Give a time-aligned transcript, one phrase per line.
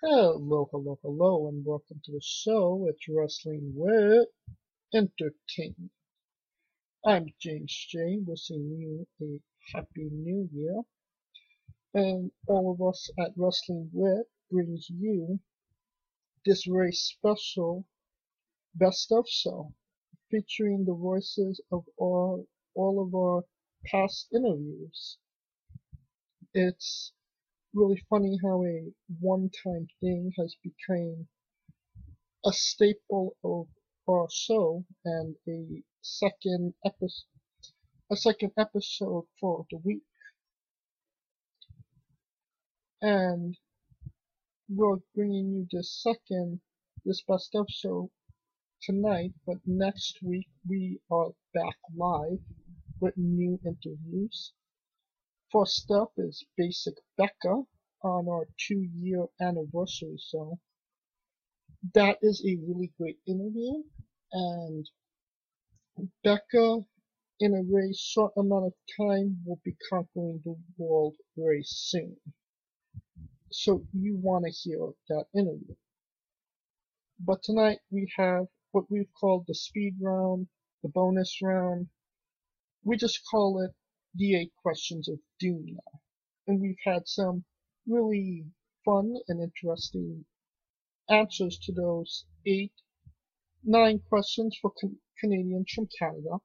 [0.00, 2.86] Hello, hello, hello, and welcome to the show.
[2.88, 4.28] It's Wrestling with
[4.94, 5.90] Entertainment.
[7.04, 9.40] I'm James J, wishing you a
[9.76, 10.82] happy new year.
[11.94, 15.40] And all of us at Wrestling With brings you
[16.46, 17.84] this very special
[18.76, 19.74] best of show
[20.30, 22.46] featuring the voices of all,
[22.76, 23.42] all of our
[23.84, 25.18] past interviews.
[26.54, 27.12] It's
[27.74, 31.26] really funny how a one-time thing has become
[32.44, 33.66] a staple of
[34.08, 37.26] our show and a second episode
[38.10, 40.02] a second episode for the week.
[43.02, 43.56] And
[44.68, 46.60] we're bringing you this second
[47.04, 48.10] this best show
[48.82, 52.40] tonight, but next week we are back live
[53.00, 54.52] with new interviews.
[55.52, 57.64] First up is Basic Becca
[58.02, 60.58] on our two year anniversary So
[61.94, 63.82] That is a really great interview
[64.32, 64.90] and
[66.24, 66.86] Becca
[67.40, 72.16] in a very short amount of time will be conquering the world very soon.
[73.50, 75.76] So you want to hear that interview.
[77.20, 80.48] But tonight we have what we've called the speed round,
[80.82, 81.88] the bonus round.
[82.84, 83.72] We just call it
[84.14, 86.00] the eight questions of doom now.
[86.46, 87.44] And we've had some
[87.86, 88.46] really
[88.84, 90.24] fun and interesting
[91.10, 92.72] answers to those eight,
[93.64, 94.72] nine questions for
[95.18, 96.38] Canadians from Canada.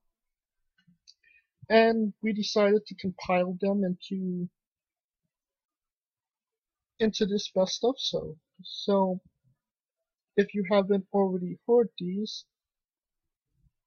[1.69, 4.49] And we decided to compile them into
[6.99, 8.37] into this best of so.
[8.63, 9.19] So
[10.37, 12.45] if you haven't already heard these,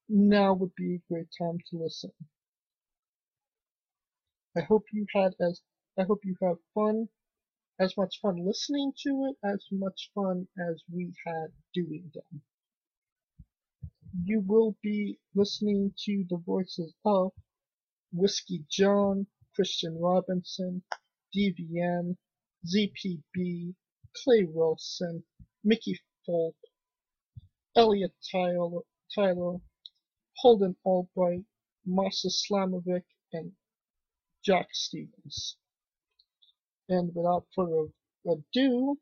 [0.09, 2.13] now would be a great time to listen.
[4.57, 5.61] I hope you had as
[5.99, 7.11] I hope you have fun,
[7.79, 12.43] as much fun listening to it as much fun as we had doing them.
[14.25, 17.33] You will be listening to the voices of
[18.13, 20.83] Whiskey John, Kristian Robinson,
[21.35, 22.17] Davienne,
[22.67, 23.75] ZPB,
[24.15, 25.23] Clay Wilson,
[25.65, 26.57] Mickey Fulp,
[27.77, 28.81] Elliot Tyler,
[29.15, 29.61] Tyler
[30.39, 31.45] Holden Albright,
[31.85, 33.53] Masha Slamovich, and
[34.47, 35.57] Jack Stevens.
[36.89, 37.89] And without further
[38.25, 38.97] ado,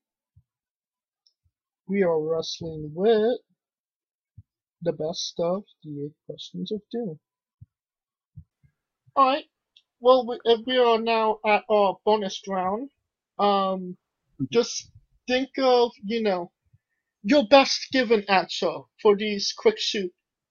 [1.86, 3.40] we are wrestling with
[4.80, 7.18] the best of the eight questions of doom.
[9.16, 9.44] Alright,
[10.00, 12.88] well, we, we are now at our bonus round.
[13.38, 13.98] Um,
[14.50, 14.90] just
[15.28, 16.52] think of, you know,
[17.22, 18.72] your best given answer
[19.02, 20.10] for these quick shoot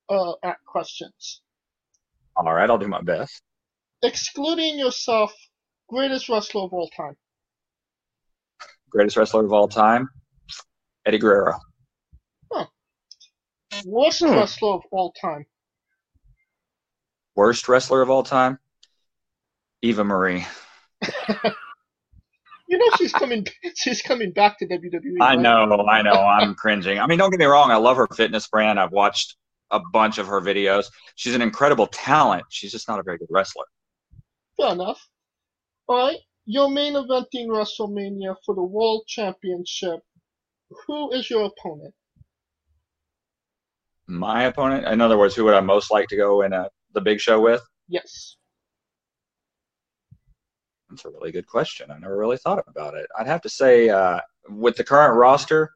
[0.09, 0.33] uh,
[0.67, 1.41] questions.
[2.35, 3.41] All right, I'll do my best
[4.03, 5.33] excluding yourself,
[5.89, 7.15] greatest wrestler of all time.
[8.89, 10.09] Greatest wrestler of all time,
[11.05, 11.57] Eddie Guerrero.
[12.51, 12.65] Huh.
[13.85, 14.31] Worst hmm.
[14.31, 15.45] wrestler of all time.
[17.35, 18.59] Worst wrestler of all time,
[19.81, 20.45] Eva Marie.
[22.67, 23.47] you know she's coming.
[23.75, 25.17] She's coming back to WWE.
[25.19, 25.87] I know.
[25.89, 26.11] I know.
[26.13, 26.99] I'm cringing.
[26.99, 27.71] I mean, don't get me wrong.
[27.71, 28.79] I love her fitness brand.
[28.79, 29.35] I've watched
[29.71, 30.85] a bunch of her videos.
[31.15, 32.43] She's an incredible talent.
[32.49, 33.65] She's just not a very good wrestler.
[34.59, 35.07] Fair enough.
[35.89, 39.99] Alright, your main eventing WrestleMania for the World Championship.
[40.87, 41.93] Who is your opponent?
[44.07, 44.85] My opponent?
[44.87, 47.39] In other words, who would I most like to go in a, the big show
[47.39, 47.61] with?
[47.87, 48.37] Yes.
[50.89, 51.89] That's a really good question.
[51.89, 53.07] I never really thought about it.
[53.17, 54.19] I'd have to say, uh,
[54.49, 55.71] with the current roster,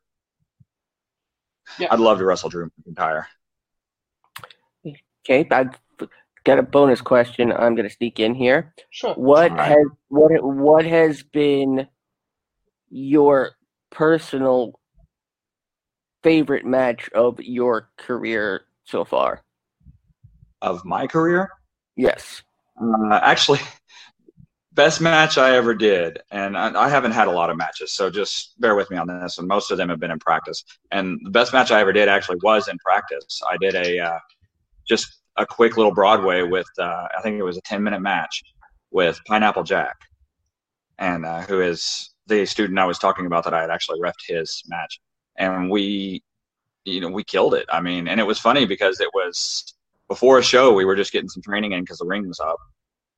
[1.79, 3.25] I'd love to wrestle Drew McIntyre.
[5.25, 5.75] Okay, I'd
[6.47, 7.51] got a bonus question.
[7.51, 8.73] I'm going to sneak in here.
[8.89, 9.13] Sure.
[9.15, 9.67] What right.
[9.67, 11.87] has what what has been
[12.89, 13.51] your
[13.91, 14.79] personal
[16.23, 19.43] favorite match of your career so far?
[20.61, 21.49] Of my career?
[21.97, 22.41] Yes.
[22.81, 23.59] Uh, actually,
[24.71, 28.09] best match I ever did, and I, I, haven't had a lot of matches, so
[28.09, 29.37] just bear with me on this.
[29.37, 30.63] And most of them have been in practice.
[30.91, 33.41] And the best match I ever did actually was in practice.
[33.49, 34.19] I did a uh,
[34.87, 38.43] just a quick little Broadway with uh, I think it was a ten minute match
[38.91, 39.95] with Pineapple Jack,
[40.97, 44.25] and uh, who is the student I was talking about that I had actually refed
[44.27, 44.99] his match,
[45.37, 46.23] and we,
[46.85, 47.65] you know, we killed it.
[47.69, 49.73] I mean, and it was funny because it was
[50.07, 50.73] before a show.
[50.73, 52.57] We were just getting some training in because the ring was up,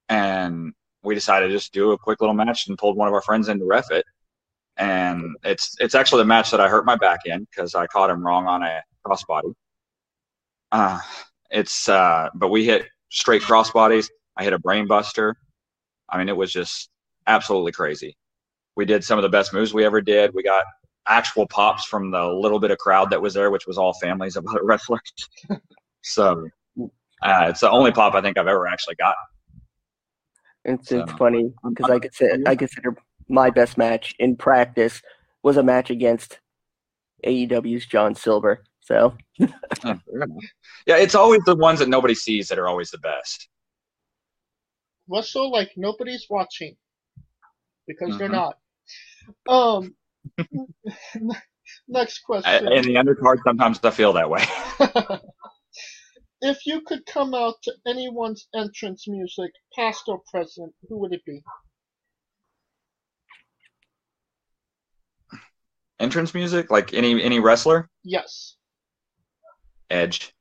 [0.10, 0.74] and
[1.04, 3.48] we decided to just do a quick little match and pulled one of our friends
[3.48, 4.06] in to ref it.
[4.77, 8.10] And it's it's actually the match that I hurt my back in because I caught
[8.10, 9.54] him wrong on a crossbody.
[10.72, 11.00] Uh,
[11.51, 14.10] it's uh, but we hit straight crossbodies.
[14.38, 15.34] I hit a brainbuster.
[16.10, 16.90] I mean, it was just
[17.28, 18.18] absolutely crazy.
[18.75, 20.34] We did some of the best moves we ever did.
[20.34, 20.66] We got
[21.07, 24.36] actual pops from the little bit of crowd that was there, which was all families
[24.36, 25.01] of other wrestlers.
[26.01, 26.48] so
[27.22, 29.16] uh, it's the only pop I think I've ever actually got.
[30.66, 32.96] It's, So, it's funny because I consider I consider
[33.28, 35.01] my best match in practice
[35.44, 36.40] was a match against
[37.25, 38.63] AEW's John Silver.
[38.89, 39.47] So Yeah,
[39.83, 40.44] fair enough.
[40.88, 43.47] Yeah, it's always the ones that nobody sees that are always the best.
[45.07, 46.75] Wrestle like nobody's watching
[47.88, 48.31] because they're Mhm.
[48.31, 48.57] not.
[49.47, 49.95] Um,
[51.88, 52.68] next question.
[52.74, 54.44] In the undercard, sometimes I feel that way.
[56.41, 61.24] if you could come out to anyone's entrance music, past or present, who would it
[61.25, 61.44] be?
[66.00, 68.56] Entrance music, like any any wrestler, Yes.
[69.89, 70.33] Edge.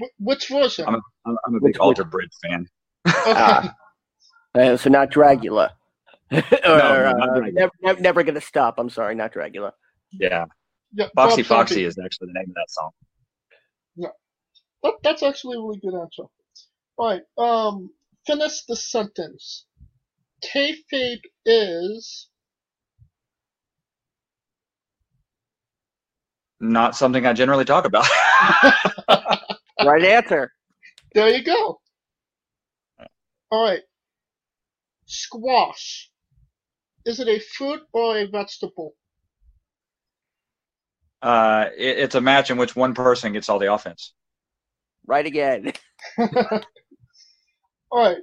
[0.00, 0.84] Wh- which version?
[0.88, 0.96] I'm
[1.26, 2.66] I'm, I'm a Which- big Alter Bridge fan.
[3.06, 3.14] okay.
[3.26, 3.74] ah.
[4.54, 5.70] uh, so not Dragula.
[6.32, 7.52] or, no, uh, not Dragula.
[7.52, 8.78] never, never, never gonna stop.
[8.78, 9.72] I'm sorry, not Dragula.
[10.12, 10.46] Yeah,
[10.92, 11.84] yeah, Foxy Rob Foxy Zombie.
[11.84, 12.90] is actually the name of that song.
[14.82, 16.22] That, that's actually a really good answer.
[16.98, 17.90] Alright, um,
[18.26, 19.66] finish the sentence.
[20.42, 22.28] Kayfabe is.
[26.60, 28.06] Not something I generally talk about.
[29.82, 30.52] Right answer.
[31.14, 31.80] There you go.
[33.50, 33.80] Alright.
[35.06, 36.10] Squash.
[37.06, 38.94] Is it a fruit or a vegetable?
[41.22, 44.12] uh, it, it's a match in which one person gets all the offense.
[45.06, 45.72] Right again.
[47.92, 48.18] Alright.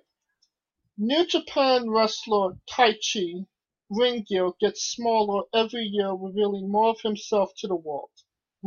[0.98, 3.46] New Japan wrestler Taichi
[3.90, 8.10] ring gear gets smaller every year, revealing more of himself to the world.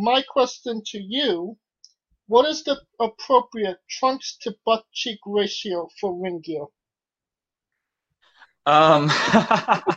[0.00, 1.58] My question to you
[2.26, 6.64] what is the appropriate trunks to butt cheek ratio for ring gear?
[8.67, 9.11] Um,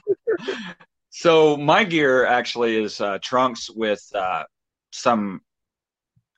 [1.10, 4.44] so my gear actually is uh, trunks with uh,
[4.92, 5.42] some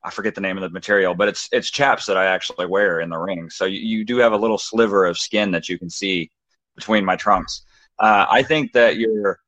[0.04, 3.00] I forget the name of the material, but it's it's chaps that I actually wear
[3.00, 3.50] in the ring.
[3.50, 6.30] So you, you do have a little sliver of skin that you can see
[6.76, 7.64] between my trunks.
[7.98, 9.40] Uh, I think that your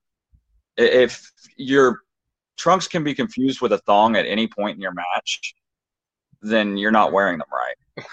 [0.78, 2.02] if your
[2.57, 5.54] trunks can be confused with a thong at any point in your match,
[6.42, 8.06] then you're not wearing them right.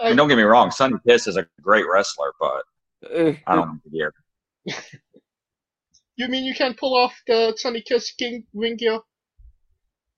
[0.00, 2.62] I mean, don't get me wrong, Sonny Kiss is a great wrestler, but
[3.14, 4.12] Uh, I don't gear.
[6.16, 8.98] You mean you can't pull off the Sonny Kiss King ring gear?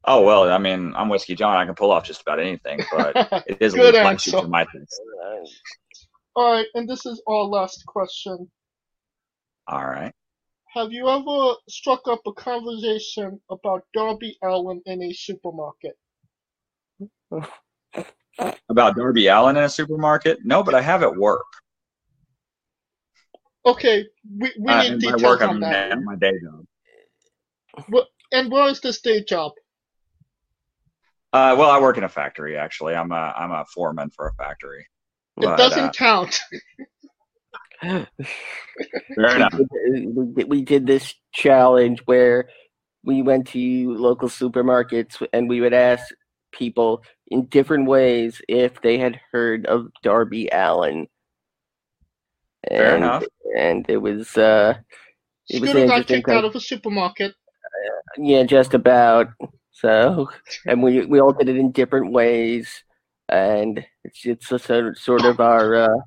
[0.07, 1.57] Oh well, I mean, I'm Whiskey John.
[1.59, 3.15] I can pull off just about anything, but
[3.47, 4.49] it is a Good little flexy answer.
[4.49, 5.01] my taste.
[6.35, 8.51] Alright, and this is our last question.
[9.69, 10.13] All right.
[10.75, 15.99] Have you ever struck up a conversation about Darby Allin in a supermarket?
[18.69, 20.39] About Darby Allin in a supermarket?
[20.45, 21.45] No, but I have at work.
[23.67, 24.07] Okay,
[24.39, 25.93] we, we Uh, need details work, on mean that.
[25.93, 26.65] at my day job.
[28.33, 29.53] And where is this day job?
[31.33, 32.57] Uh, well, I work in a factory.
[32.57, 34.87] Actually, I'm a I'm a foreman for a factory.
[35.41, 36.41] It But, doesn't uh, count.
[37.83, 38.07] fair
[39.37, 39.55] enough.
[39.55, 42.49] we did, we did this challenge where
[43.05, 46.05] we went to local supermarkets and we would ask
[46.53, 51.07] people in different ways if they had heard of Darby Allin.
[52.69, 53.25] Fair and, enough.
[53.57, 54.75] And it was uh
[55.49, 57.35] it was Scooter got interesting kicked 'cause- out of a supermarket.
[58.19, 59.29] yeah, just about.
[59.73, 60.29] So
[60.67, 62.85] and we we all did it in different ways
[63.31, 65.99] and it's it's a sort sort of our uh,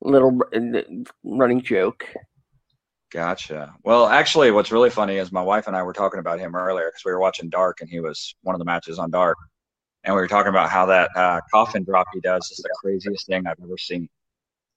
[0.00, 0.38] little
[1.24, 2.04] running joke.
[3.10, 3.74] Gotcha.
[3.84, 6.88] Well, actually, what's really funny is my wife and I were talking about him earlier
[6.88, 9.36] because we were watching Dark, and he was one of the matches on Dark,
[10.04, 13.26] and we were talking about how that uh, coffin drop he does is the craziest
[13.26, 14.08] thing I've ever seen.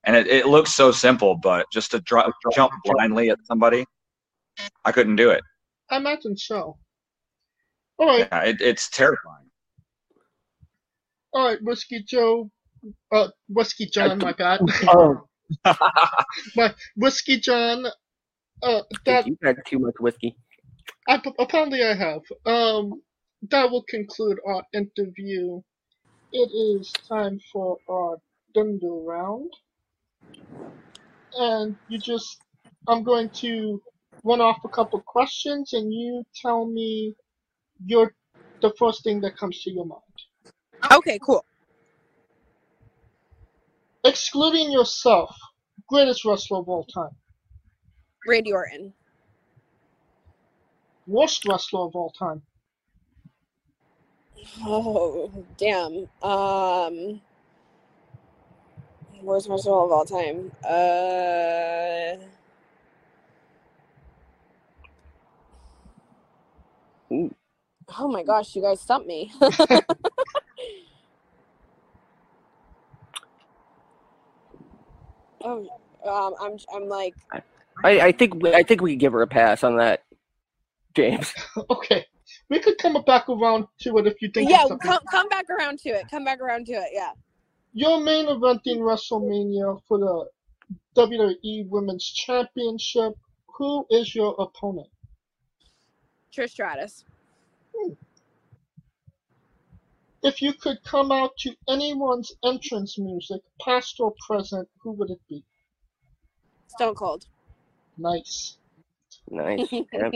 [0.06, 3.86] And it, it looks so simple, but just to dro- jump blindly at somebody,
[4.86, 5.44] I couldn't do it.
[5.90, 6.78] I imagine so.
[8.00, 9.52] Alright, Yeah, it, it's terrifying.
[11.36, 12.50] alright, Whiskey Joe.
[13.12, 14.62] Uh, Whiskey John, my bad.
[14.88, 15.28] Oh,
[16.56, 17.86] my Whiskey John.
[18.64, 20.36] Uh, that you had too much whiskey.
[21.10, 22.22] I, apparently I have.
[22.46, 23.02] Um,
[23.50, 25.62] that will conclude our interview.
[26.32, 28.18] It is time for our
[28.54, 29.52] Dunder round.
[31.34, 32.38] And you just,
[32.88, 33.82] I'm going to
[34.24, 37.16] run off a couple questions and you tell me
[37.86, 38.14] your,
[38.62, 40.02] the first thing that comes to your mind.
[40.92, 41.44] Okay, cool
[44.04, 45.36] excluding yourself,
[45.88, 47.16] greatest wrestler of all time?
[48.28, 48.94] Randy Orton.
[51.08, 52.42] Worst wrestler of all time?
[54.64, 56.08] Oh, damn.
[56.22, 57.22] Um,
[59.22, 60.52] worst wrestler of all time?
[60.64, 62.18] Uh.
[68.00, 69.32] Oh my gosh, you guys stumped me.
[75.44, 75.68] oh,
[76.06, 77.16] um, I'm I'm like
[77.84, 80.04] I, I think we, I think we give her a pass on that,
[80.96, 81.34] James.
[81.70, 82.06] Okay,
[82.50, 84.50] we could come back around to it if you think.
[84.50, 84.66] yeah.
[84.68, 84.80] something.
[84.80, 86.06] Come come back around to it.
[86.10, 86.90] Come back around to it.
[86.94, 87.12] Yeah.
[87.74, 90.26] Your main event in WrestleMania for the
[90.98, 93.14] WWE Women's Championship.
[93.58, 94.88] Who is your opponent?
[96.36, 97.06] Trish Stratus.
[100.24, 105.22] If you could come out to anyone's entrance music, past or present, who would it
[105.28, 105.44] be?
[106.68, 107.26] Stone Cold.
[107.98, 108.58] Nice.
[109.30, 109.68] Nice.
[109.94, 110.12] Yeah.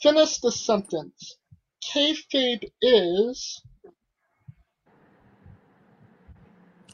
[0.00, 1.36] Finish the sentence.
[1.84, 3.62] Kayfabe is.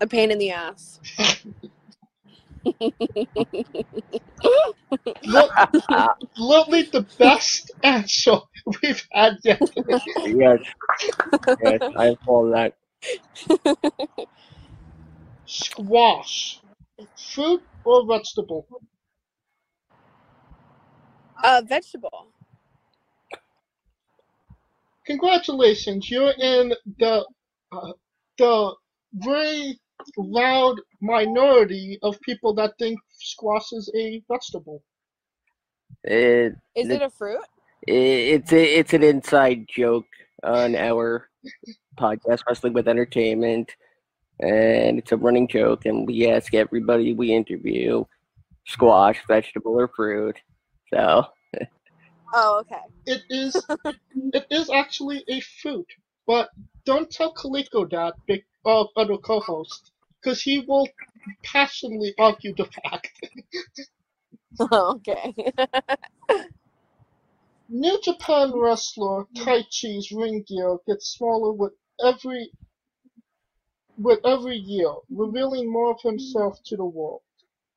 [0.00, 0.98] A pain in the ass.
[5.24, 5.50] Li-
[6.38, 8.38] literally the best answer
[8.82, 9.62] we've had yet.
[10.26, 10.58] yes.
[11.60, 12.74] Yes, I follow that.
[15.46, 16.60] Squash.
[17.34, 18.66] Fruit or vegetable?
[21.42, 22.26] Uh, vegetable.
[25.06, 27.24] Congratulations, you're in the
[27.72, 27.92] uh,
[28.38, 28.74] the
[29.14, 29.78] very
[30.16, 34.82] loud minority of people that think squash is a vegetable.
[36.04, 37.40] It, Is The- it a fruit?
[37.86, 40.06] it's a, it's an inside joke
[40.42, 41.28] on our
[41.98, 43.70] podcast, Wrestling with Entertainment,
[44.40, 45.86] and it's a running joke.
[45.86, 48.04] And we ask everybody we interview,
[48.66, 50.36] squash, vegetable, or fruit.
[50.92, 51.26] So
[52.34, 52.82] Oh, okay.
[53.06, 53.54] It is
[54.34, 55.86] it is actually a fruit,
[56.26, 56.50] but
[56.84, 60.88] don't tell Coleco that, big uh, other co-host, because he will
[61.44, 63.12] passionately argue the fact.
[64.72, 65.34] okay.
[67.68, 72.50] New Japan wrestler Taichi's ring gear gets smaller with every
[73.98, 77.22] with every year, revealing more of himself to the world.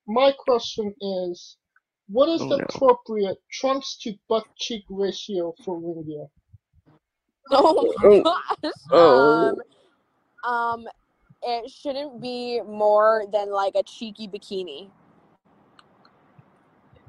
[0.08, 1.58] My question is,
[2.08, 2.63] what is Oh, the no.
[2.67, 6.27] appropriate trunks to butt cheek ratio for ring gear?
[7.51, 8.22] Oh Oh.
[8.24, 8.74] my gosh.
[8.91, 9.50] Oh.
[9.53, 9.62] Um,
[10.43, 10.88] um,
[11.41, 14.89] it shouldn't be more than like a cheeky bikini.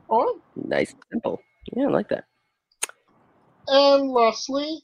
[0.09, 1.41] Oh, nice, and simple.
[1.77, 2.25] Yeah, I like that.
[3.69, 4.83] And lastly,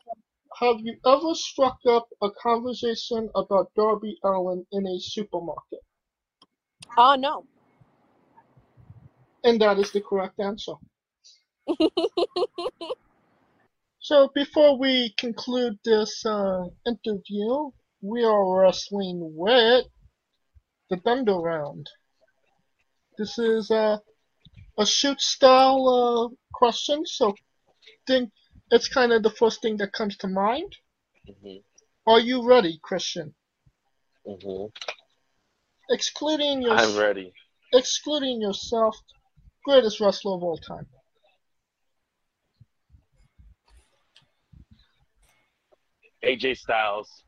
[0.60, 5.80] have you ever struck up a conversation about Darby Allin in a supermarket?
[6.96, 7.44] Oh no.
[9.44, 10.74] And that is the correct answer.
[14.06, 17.72] So before we conclude this uh, interview,
[18.06, 19.86] we are wrestling with
[20.90, 21.88] the Thunder Round.
[23.18, 23.98] This is uh,
[24.78, 27.34] a shoot style uh, question, so
[28.06, 28.30] think
[28.70, 30.72] it's kind of the first thing that comes to mind.
[31.28, 31.62] Mhm.
[32.06, 33.34] Are you ready, Kristian?
[34.26, 34.70] Mhm.
[35.90, 37.32] Excluding your I'm ready.
[37.72, 38.96] excluding yourself,
[39.64, 40.86] greatest wrestler of all time.
[46.22, 47.25] AJ Styles.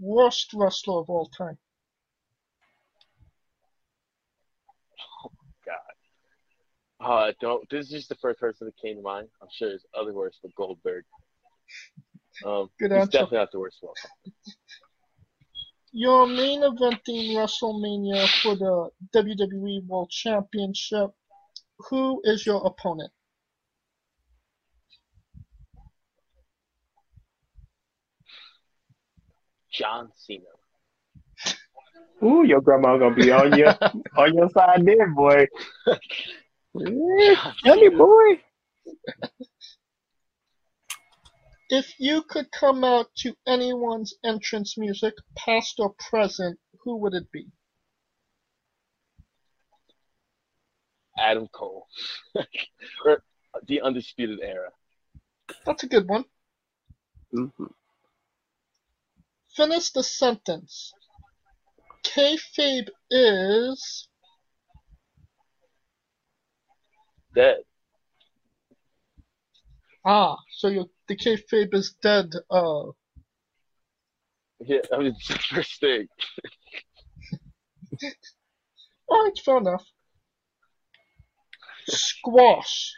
[0.00, 1.58] Worst wrestler of all time.
[5.24, 5.30] Oh
[5.64, 7.06] god.
[7.28, 7.68] Uh, don't.
[7.70, 9.28] This is just the first person that came to mind.
[9.42, 11.04] I'm sure there's other worse, but Goldberg.
[12.44, 13.12] Um, Good he's answer.
[13.12, 13.94] definitely not the worst one.
[15.92, 21.10] Your main eventing WrestleMania for the WWE World Championship.
[21.88, 23.10] Who is your opponent?
[29.72, 30.44] John Cena.
[32.22, 33.74] Ooh, your grandma gonna be on your
[34.16, 35.46] on your side there, boy.
[36.74, 38.40] Yeah, Tell me, boy.
[41.70, 47.30] If you could come out to anyone's entrance music, past or present, who would it
[47.30, 47.46] be?
[51.18, 51.86] Adam Cole.
[53.04, 53.22] or
[53.66, 54.70] the Undisputed Era.
[55.64, 56.24] That's a good one.
[57.32, 57.70] Mhm.
[59.56, 60.92] Finish the sentence.
[62.04, 64.08] Kayfabe is.
[67.34, 67.58] Dead.
[70.04, 72.32] Ah, so your the kayfabe is dead.
[72.50, 72.92] Uh,
[74.60, 75.16] Yeah, I mean,
[75.48, 76.06] first thing.
[79.10, 79.84] alright, fair enough.
[81.86, 82.92] Squash.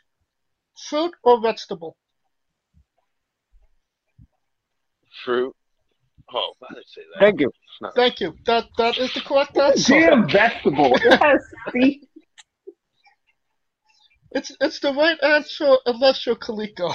[0.88, 1.96] Fruit or vegetable?
[5.24, 5.54] Fruit.
[6.34, 7.20] Oh, why did I say that?
[7.20, 7.50] Thank you.
[7.80, 7.90] No.
[7.94, 8.34] Thank you.
[8.46, 9.92] That that is the correct answer.
[10.00, 10.96] Damn vegetable.
[11.04, 11.42] Yes.
[11.72, 12.02] See?
[14.34, 16.94] It's it's the right answer unless you're Coleco.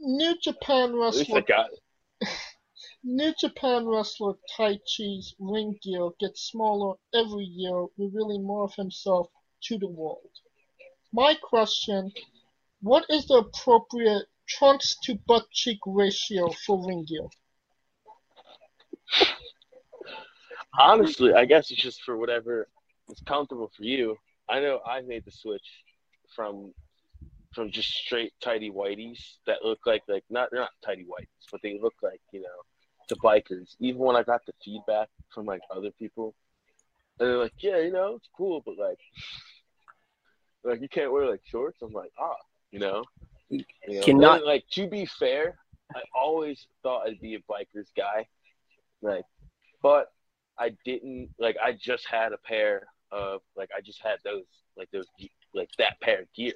[0.00, 2.28] New Japan At least I wrestler got it.
[3.04, 9.28] New Japan wrestler Taichi's ring gear gets smaller every year, revealing more of himself
[9.64, 10.30] to the world.
[11.12, 12.12] My question,
[12.80, 17.28] what is the appropriate trunks to butt cheek ratio for ring gear?
[20.78, 22.68] Honestly, I guess it's just for whatever
[23.10, 24.16] is comfortable for you.
[24.48, 25.66] I know I made the switch
[26.34, 26.72] from
[27.54, 31.60] from just straight tidy whiteys that look like like not they're not tidy whiteys, but
[31.62, 32.48] they look like you know
[33.08, 33.76] the bikers.
[33.80, 36.34] Even when I got the feedback from like other people,
[37.18, 38.98] and they're like, yeah, you know, it's cool, but like,
[40.64, 41.82] like you can't wear like shorts.
[41.82, 42.36] I'm like, ah,
[42.70, 43.04] you know,
[43.58, 44.02] you know?
[44.02, 45.58] Cannot- And, like to be fair,
[45.94, 48.26] I always thought I'd be a bikers guy,
[49.02, 49.24] like,
[49.82, 50.12] but
[50.58, 51.56] I didn't like.
[51.62, 54.44] I just had a pair of like I just had those
[54.76, 55.06] like those
[55.54, 56.54] like that pair of gear.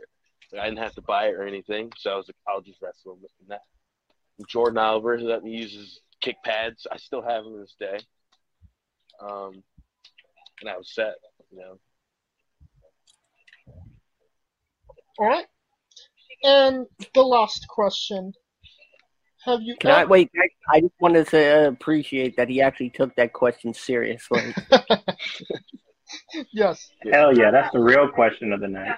[0.53, 2.81] Like, I didn't have to buy it or anything, so I was like, I'll just
[2.81, 3.63] wrestle in that.
[4.49, 6.87] Jordan Oliver let me use his kick pads.
[6.91, 7.99] I still have them to this day.
[9.21, 9.63] Um,
[10.61, 11.15] and I was set,
[11.51, 11.79] you know.
[15.19, 15.47] Alright?
[16.43, 18.33] And the last question.
[19.45, 20.31] Have you Can I wait?
[20.37, 24.55] I, I just wanted to appreciate that he actually took that question seriously.
[26.53, 26.91] yes.
[27.13, 28.97] Hell yeah, that's the real question of the night.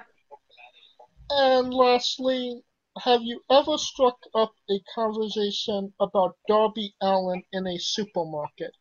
[1.29, 2.63] And lastly,
[3.03, 8.71] have you ever struck up a conversation about Darby Allin in a supermarket?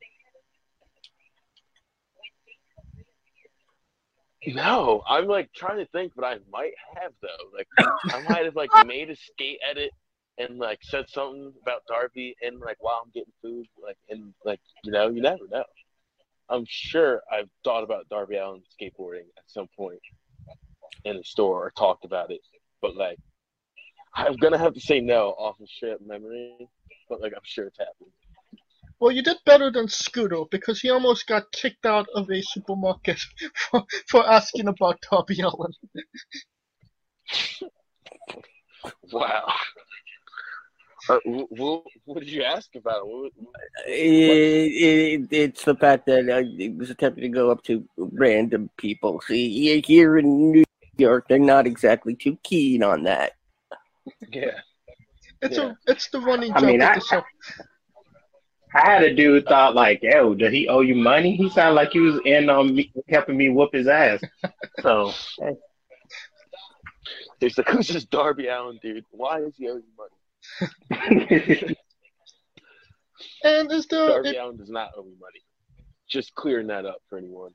[4.46, 7.50] No, I'm like trying to think, but I might have though.
[7.56, 7.68] Like
[8.12, 9.90] I might have like made a skate edit
[10.38, 14.60] and like said something about Darby and like while I'm getting food, like and like
[14.84, 15.64] you know, you never know.
[16.48, 20.00] I'm sure I've thought about Darby Allin skateboarding at some point
[21.04, 22.40] in the store or talked about it,
[22.80, 23.18] but like
[24.14, 26.68] I'm gonna have to say no off of up memory,
[27.08, 28.10] but like I'm sure it's happened.
[29.00, 33.20] Well, you did better than Scooter because he almost got kicked out of a supermarket
[33.70, 35.72] for, for asking about Darby Allin.
[39.12, 39.52] Wow.
[41.08, 43.06] Uh, wh- wh- what did you ask about?
[43.06, 43.32] What,
[43.86, 49.20] it, it, it's the fact that I was attempting to go up to random people.
[49.26, 50.64] See, here in New
[50.96, 53.32] York, they're not exactly too keen on that.
[54.30, 54.60] yeah.
[55.42, 55.70] It's Yeah.
[55.70, 57.22] a it's the running I joke mean, I- the show.
[58.74, 61.36] I had a dude thought like, yo, did he owe you money?
[61.36, 64.20] He sounded like he was in on me helping me whoop his ass.
[64.82, 65.12] So
[67.40, 69.04] He's like, who's this Darby Allin dude?
[69.10, 71.76] Why is he owing you money?
[73.42, 75.42] And is there Darby Allin does not owe me money.
[76.08, 77.52] Just clearing that up for anyone.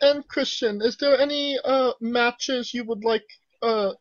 [0.00, 3.24] and Kristian, is there any uh matches you would like
[3.62, 3.92] uh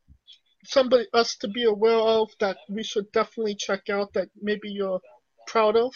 [0.66, 5.02] somebody us to be aware of that we should definitely check out that maybe you're
[5.48, 5.92] proud of?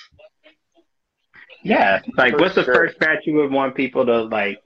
[1.63, 4.59] yeah, like For what's the first match you would want people to like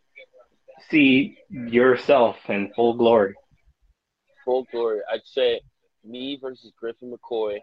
[0.90, 3.36] see yourself in full glory?
[4.46, 5.00] Full glory.
[5.12, 5.62] I'd say
[6.04, 7.60] me versus Griffin McCoy.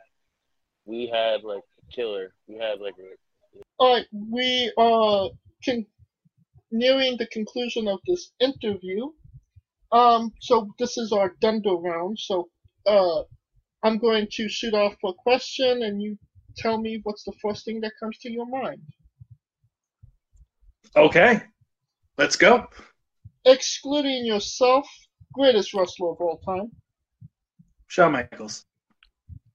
[0.85, 2.33] We had like a killer.
[2.47, 3.17] We had like a
[3.81, 5.31] Alright, we are
[5.65, 5.87] con-
[6.73, 9.09] nearing the conclusion of this interview.
[9.93, 12.19] Um, so this is our Dundo round.
[12.19, 12.49] So,
[12.87, 13.23] uh,
[13.83, 16.19] I'm going to shoot off a question, and you
[16.59, 18.81] tell me what's the first thing that comes to your mind.
[20.97, 21.43] Okay,
[22.19, 22.67] let's go.
[23.45, 24.87] Excluding yourself,
[25.33, 26.71] greatest wrestler of all time,
[27.87, 28.65] Shawn Michaels.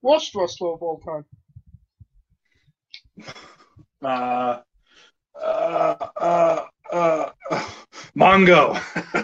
[0.02, 1.24] worst wrestler of all time,
[4.02, 4.60] Uh,
[5.40, 7.64] uh, uh, uh, uh,
[8.16, 8.78] Mongo.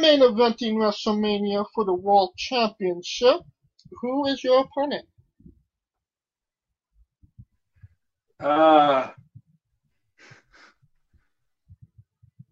[0.00, 3.40] Main eventing WrestleMania for the World Championship.
[4.00, 5.06] Who is your opponent?
[8.40, 9.10] uh,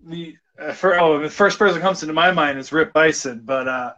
[0.04, 3.44] the uh, for, oh, the first person that comes into my mind is Rip Byson,
[3.44, 3.92] but uh,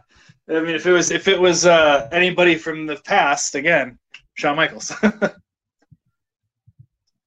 [0.49, 3.97] I mean, if it was if it was uh, anybody from the past, again,
[4.35, 4.93] Shawn Michaels.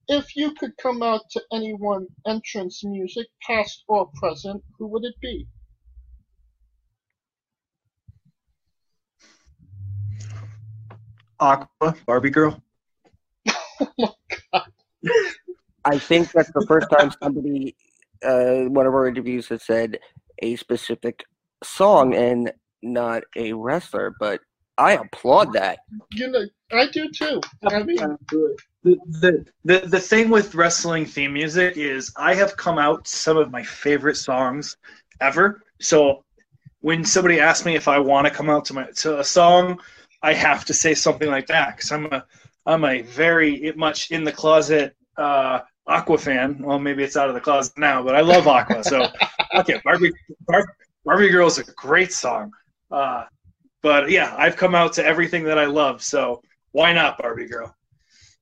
[0.07, 5.03] If you could come out to any one entrance music, past or present, who would
[5.03, 5.47] it be?
[11.39, 12.61] Aqua, Barbie girl.
[13.79, 14.09] Oh my
[14.53, 14.71] god.
[15.83, 17.75] I think that's the first time somebody,
[18.23, 19.99] uh, one of our interviews has said
[20.41, 21.23] a specific
[21.63, 24.41] song and not a wrestler, but
[24.77, 25.79] I applaud that.
[26.11, 27.41] You know, I do too.
[27.63, 32.77] I mean, the, the, the the thing with wrestling theme music is I have come
[32.77, 34.77] out some of my favorite songs
[35.21, 35.63] ever.
[35.79, 36.23] So
[36.81, 39.79] when somebody asks me if I want to come out to my to a song,
[40.25, 42.25] I have to say something like that because I'm a
[42.65, 46.57] I'm a very much in the closet uh, Aqua fan.
[46.59, 48.83] Well, maybe it's out of the closet now, but I love Aqua.
[48.83, 49.07] So
[49.59, 50.11] okay, Barbie
[50.47, 52.51] Bar- Barbie Girl is a great song.
[52.91, 53.25] Uh,
[53.83, 56.01] but yeah, I've come out to everything that I love.
[56.01, 57.75] So why not Barbie Girl?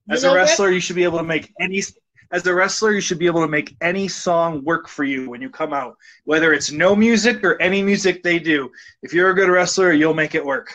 [0.10, 0.41] As You know a what?
[0.41, 1.84] wrestler, you should be able to make any.
[2.32, 5.41] As a wrestler, you should be able to make any song work for you when
[5.41, 8.72] you come out, whether it's no music or any music they do.
[9.04, 10.74] If you're a good wrestler, you'll make it work.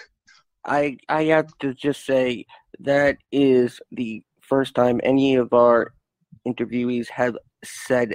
[0.68, 2.46] I I have to just say
[2.80, 5.92] that is the first time any of our
[6.46, 8.14] interviewees have said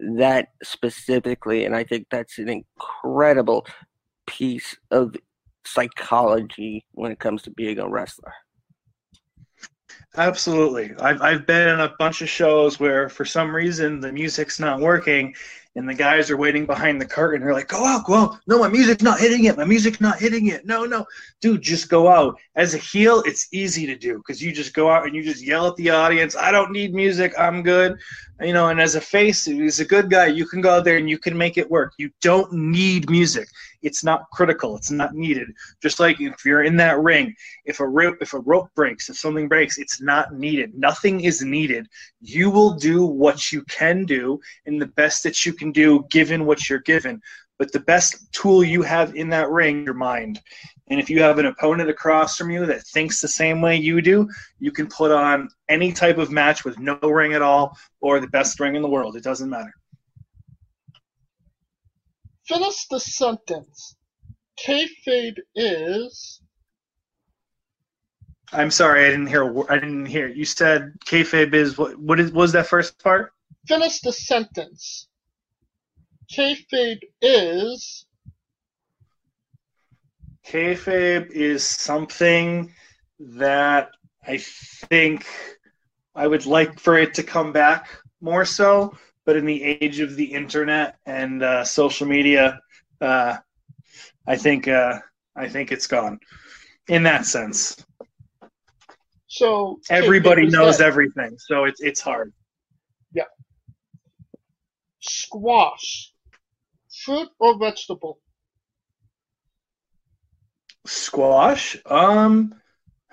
[0.00, 3.66] that specifically, and I think that's an incredible
[4.26, 5.14] piece of
[5.66, 8.32] psychology when it comes to being a wrestler.
[10.16, 10.92] Absolutely.
[11.00, 14.80] I've, I've been in a bunch of shows where for some reason the music's not
[14.80, 15.34] working
[15.76, 17.40] and the guys are waiting behind the curtain.
[17.40, 18.38] They're like, go out, go out.
[18.46, 19.56] No, my music's not hitting it.
[19.56, 20.66] My music's not hitting it.
[20.66, 21.06] No, no.
[21.40, 22.38] Dude, just go out.
[22.56, 25.44] As a heel, it's easy to do because you just go out and you just
[25.44, 27.32] yell at the audience, I don't need music.
[27.38, 27.96] I'm good.
[28.40, 30.26] You know, and as a face, he's a good guy.
[30.26, 31.92] You can go out there and you can make it work.
[31.98, 33.48] You don't need music.
[33.82, 34.76] It's not critical.
[34.76, 35.48] It's not needed.
[35.82, 39.16] Just like if you're in that ring, if a rope if a rope breaks, if
[39.16, 40.74] something breaks, it's not needed.
[40.74, 41.86] Nothing is needed.
[42.20, 46.44] You will do what you can do and the best that you can do given
[46.44, 47.20] what you're given.
[47.58, 50.40] But the best tool you have in that ring, your mind.
[50.90, 54.00] And if you have an opponent across from you that thinks the same way you
[54.00, 54.28] do,
[54.60, 58.28] you can put on any type of match with no ring at all or the
[58.28, 59.16] best ring in the world.
[59.16, 59.72] It doesn't matter.
[62.48, 63.96] Finish the sentence.
[64.58, 66.40] Kayfabe is.
[68.52, 69.70] I'm sorry, I didn't hear.
[69.70, 70.28] I didn't hear.
[70.28, 71.98] You said kayfabe is what?
[71.98, 72.32] What is?
[72.32, 73.32] what Was that first part?
[73.66, 75.08] Finish the sentence.
[76.34, 78.06] Kayfabe is.
[80.46, 82.72] Kayfabe is something
[83.18, 83.90] that
[84.26, 85.26] I think
[86.14, 87.88] I would like for it to come back
[88.22, 88.96] more so,
[89.28, 92.58] but in the age of the internet and uh, social media,
[93.02, 93.36] uh,
[94.26, 95.00] I think uh,
[95.36, 96.18] I think it's gone.
[96.88, 97.76] In that sense,
[99.26, 100.86] So everybody knows dead.
[100.86, 102.32] everything, so it's it's hard.
[103.12, 103.24] Yeah.
[105.00, 106.14] Squash.
[107.04, 108.20] Fruit or vegetable?
[110.86, 112.54] Squash, um,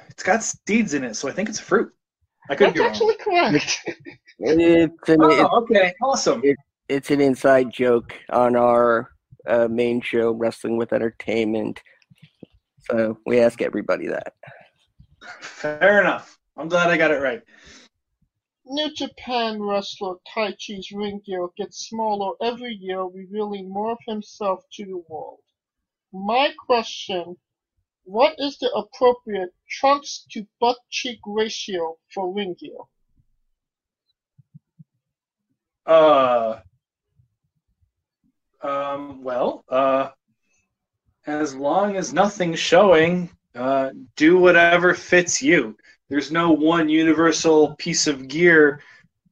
[0.07, 1.91] it's got seeds in it, so I think it's a fruit.
[2.49, 2.89] I could That's be wrong.
[2.91, 3.79] actually correct.
[4.39, 6.41] It's an, it- Oh, okay, awesome.
[6.89, 9.11] it's an inside joke on our
[9.47, 11.81] uh, main show, Wrestling with Entertainment.
[12.89, 14.33] So we ask everybody that.
[15.41, 16.37] Fair enough.
[16.57, 17.41] I'm glad I got it right.
[18.67, 24.85] New Japan wrestler Taichi's ring gear gets smaller every year, revealing more of himself to
[24.85, 25.39] the world.
[26.11, 27.37] My question
[28.03, 32.77] What is the appropriate trunks to butt cheek ratio for ring gear?
[35.85, 36.59] Uh,
[38.61, 40.09] um, well, uh,
[41.27, 45.77] as long as nothing's showing, uh, do whatever fits you.
[46.09, 48.81] There's no one universal piece of gear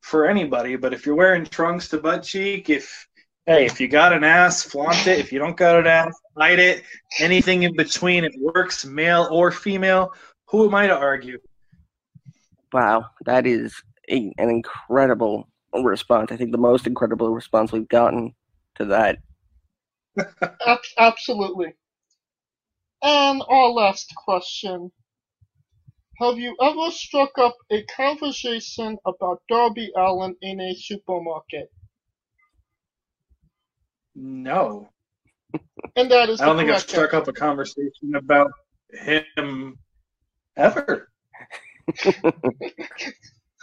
[0.01, 3.07] for anybody, but if you're wearing trunks to butt cheek, if
[3.45, 5.19] hey, if you got an ass, flaunt it.
[5.19, 6.83] If you don't got an ass, hide it.
[7.19, 10.13] Anything in between, it works, male or female.
[10.47, 11.39] Who am I to argue?
[12.71, 13.73] Wow, that is
[14.09, 15.47] a, an incredible
[15.81, 16.31] response.
[16.31, 18.33] I think the most incredible response we've gotten
[18.75, 19.17] to that.
[20.97, 21.73] Absolutely.
[23.01, 24.91] And our last question.
[26.19, 31.71] Have you ever struck up a conversation about Darby Allin in a supermarket?
[34.15, 34.89] No.
[35.95, 38.51] And that is I don't think I've struck up a conversation about
[38.91, 39.77] him
[40.55, 41.09] ever.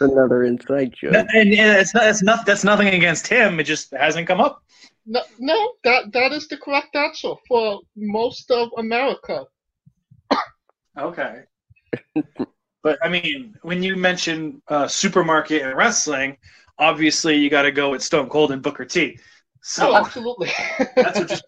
[0.01, 1.11] It's another inside joke.
[1.11, 3.59] No, and, and it's not, it's not, that's nothing against him.
[3.59, 4.63] It just hasn't come up.
[5.05, 9.45] No, no, that that is the correct answer for most of America.
[10.97, 11.41] Okay.
[12.83, 16.37] but I mean, when you mention uh, supermarket and wrestling,
[16.77, 19.17] obviously you got to go with Stone Cold and Booker T.
[19.63, 20.51] So Oh, absolutely.
[20.95, 21.45] that's what just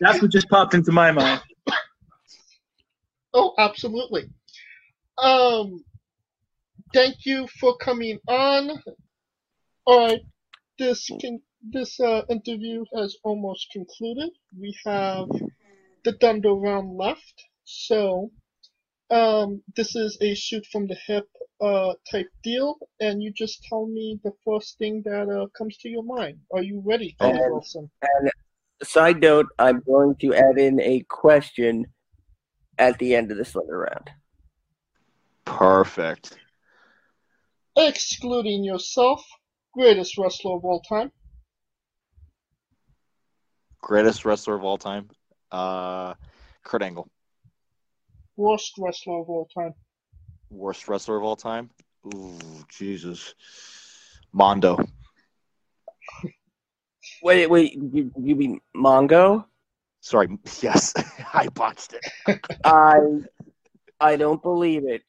[0.00, 1.42] that's what just popped into my mind.
[3.34, 4.24] oh, absolutely.
[5.18, 5.84] Um,
[6.94, 8.70] thank you for coming on.
[9.84, 10.20] All right,
[10.78, 14.30] this can this uh, interview has almost concluded.
[14.58, 15.28] We have
[16.04, 18.30] the Thunder round left, so
[19.10, 21.26] um, this is a shoot from the hip
[21.60, 25.88] uh, type deal, and you just tell me the first thing that uh, comes to
[25.88, 26.38] your mind.
[26.54, 27.90] Are you ready, Kenny Um, Wilson?
[28.82, 31.86] side note, I'm going to add in a question
[32.78, 34.10] at the end of this letter round.
[35.44, 36.38] Perfect.
[37.76, 39.24] Excluding yourself,
[39.72, 41.10] greatest wrestler of all time.
[43.82, 45.10] Greatest wrestler of all time.
[45.50, 46.14] Uh,
[46.62, 47.08] Kurt Angle.
[48.36, 49.74] Worst wrestler of all time.
[50.50, 51.68] Worst wrestler of all time.
[52.14, 53.34] Ooh, Jesus.
[54.32, 54.78] Mondo.
[57.22, 59.44] Wait, wait, you, you mean Mongo?
[60.00, 60.28] Sorry.
[60.60, 60.92] Yes,
[61.34, 62.04] I botched it.
[62.64, 62.98] I
[64.00, 65.02] I don't believe it.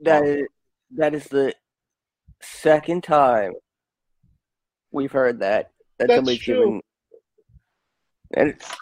[0.00, 0.46] That is,
[0.96, 1.54] that is the
[2.42, 3.54] second time
[4.90, 5.70] we've heard that.
[5.98, 6.54] That That's somebody's true.
[6.54, 6.82] given.
[8.34, 8.76] And it's,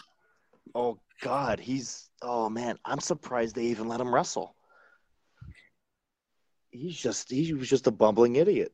[0.74, 2.10] Oh God, he's.
[2.22, 4.56] Oh man, I'm surprised they even let him wrestle.
[6.70, 7.30] He's just.
[7.30, 8.72] He was just a bumbling idiot.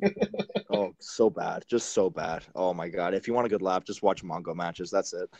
[0.70, 2.44] oh, so bad, just so bad.
[2.54, 4.90] Oh my God, if you want a good laugh, just watch Mongo matches.
[4.90, 5.30] That's it.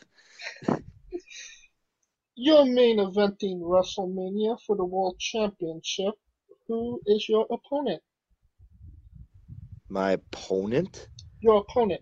[2.34, 6.14] You're main eventing WrestleMania for the World Championship.
[6.68, 8.00] Who is your opponent?
[9.90, 11.08] My opponent.
[11.40, 12.00] Your opponent.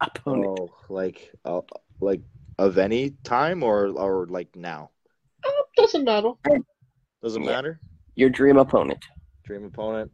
[0.00, 0.46] opponent.
[0.46, 1.62] Oh, like, uh,
[2.00, 2.20] like
[2.56, 4.90] of any time or or like now?
[5.44, 6.32] Uh, doesn't matter.
[7.22, 7.50] Doesn't Yeah.
[7.50, 7.80] matter.
[8.14, 9.04] Your dream opponent.
[9.44, 10.12] Dream opponent.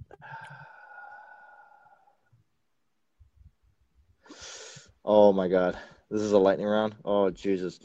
[5.05, 5.79] Oh my god.
[6.11, 6.95] This is a lightning round.
[7.05, 7.79] Oh Jesus.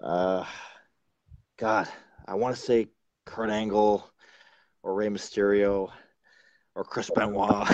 [0.00, 0.44] Uh
[1.58, 1.88] God,
[2.26, 2.86] I want to say
[3.26, 4.08] Kurt Angle
[4.84, 5.90] or Rey Mysterio
[6.78, 7.68] or Chris Benoit.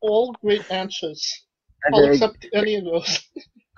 [0.00, 1.44] All great answers.
[1.92, 3.20] I'll I, accept any of those.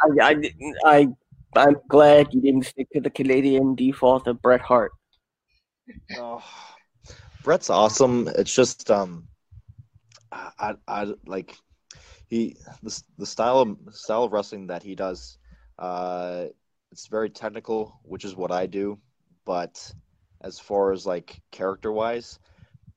[0.01, 0.53] I, I,
[0.87, 1.09] I,
[1.57, 4.93] I'm glad you didn't stick to the Canadian default of Bret Hart.
[6.17, 6.43] oh,
[7.43, 8.29] Bret's awesome.
[8.39, 9.27] It's just um
[10.31, 11.57] I, I, I like
[12.29, 15.39] he the, the style of style of wrestling that he does
[15.79, 16.47] uh
[16.93, 18.99] it's very technical which is what i do
[19.45, 19.93] but
[20.43, 22.39] as far as like character wise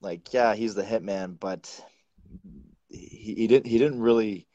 [0.05, 1.83] like yeah he's the hitman but
[2.89, 4.47] he, he didn't he didn't really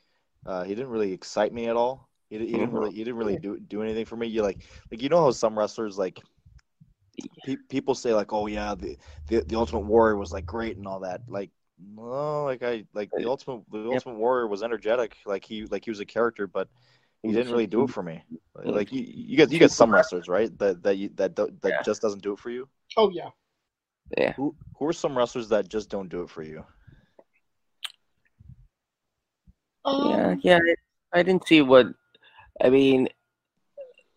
[0.46, 2.08] uh he didn't really excite me at all.
[2.30, 4.28] He, he didn't really he didn't really do do anything for me.
[4.28, 4.60] You like
[4.90, 6.22] like you know how some wrestlers like
[7.42, 8.96] pe- people say like oh yeah the,
[9.28, 11.22] the the ultimate warrior was like great and all that.
[11.28, 14.04] Like no like i like the ultimate the Yep.
[14.04, 15.16] ultimate warrior was energetic.
[15.26, 16.68] Like he like he was a character but
[17.26, 18.22] he didn't really do it for me.
[18.64, 20.56] Like you you get you get some wrestlers right?
[20.58, 21.82] That that you that that Yeah.
[21.82, 22.68] just doesn't do it for you?
[22.96, 23.30] Oh yeah.
[24.16, 24.32] Yeah.
[24.32, 26.64] who who are some wrestlers that just don't do it for you
[29.84, 30.74] Um, Yeah, yeah.
[31.12, 31.86] I didn't see what.
[32.62, 33.08] I mean,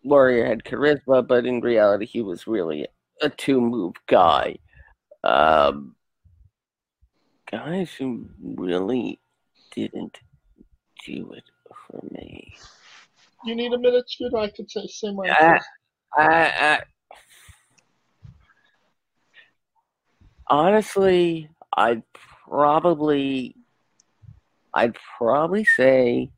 [0.02, 2.86] Warrior had charisma, but in reality, he was really
[3.22, 4.58] a two-move guy.
[5.22, 5.96] Um,
[7.50, 9.18] guys who really
[9.74, 10.20] didn't
[11.06, 11.44] do it
[11.88, 12.54] for me.
[13.44, 14.36] You need a minute, Scooter?
[14.36, 15.30] I could say same way.
[15.30, 15.58] I,
[16.16, 16.82] I, I,
[20.46, 22.02] honestly, I'd
[22.48, 23.56] probably,
[24.72, 26.30] I'd probably say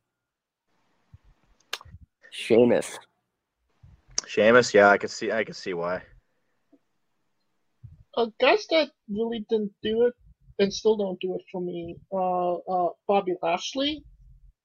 [2.31, 2.99] Sheamus.
[4.27, 6.03] Sheamus yeah I could see I could see why
[8.17, 10.15] uh, guys that really didn't do it
[10.59, 11.97] and still don't do it for me.
[12.13, 14.03] Uh, uh, Bobby Lashley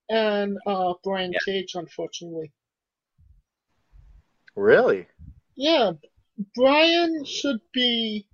[0.10, 1.40] and uh, Brian Yeah.
[1.46, 2.52] Cage, unfortunately.
[4.56, 5.08] really
[5.56, 5.92] Yeah,
[6.56, 8.26] Brian should be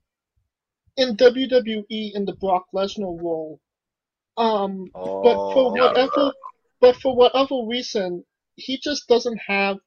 [0.97, 3.59] in WWE in the Brock Lesnar role.
[4.35, 6.31] Um, oh but for whatever,
[6.81, 8.23] but for whatever reason,
[8.55, 9.77] he just doesn't have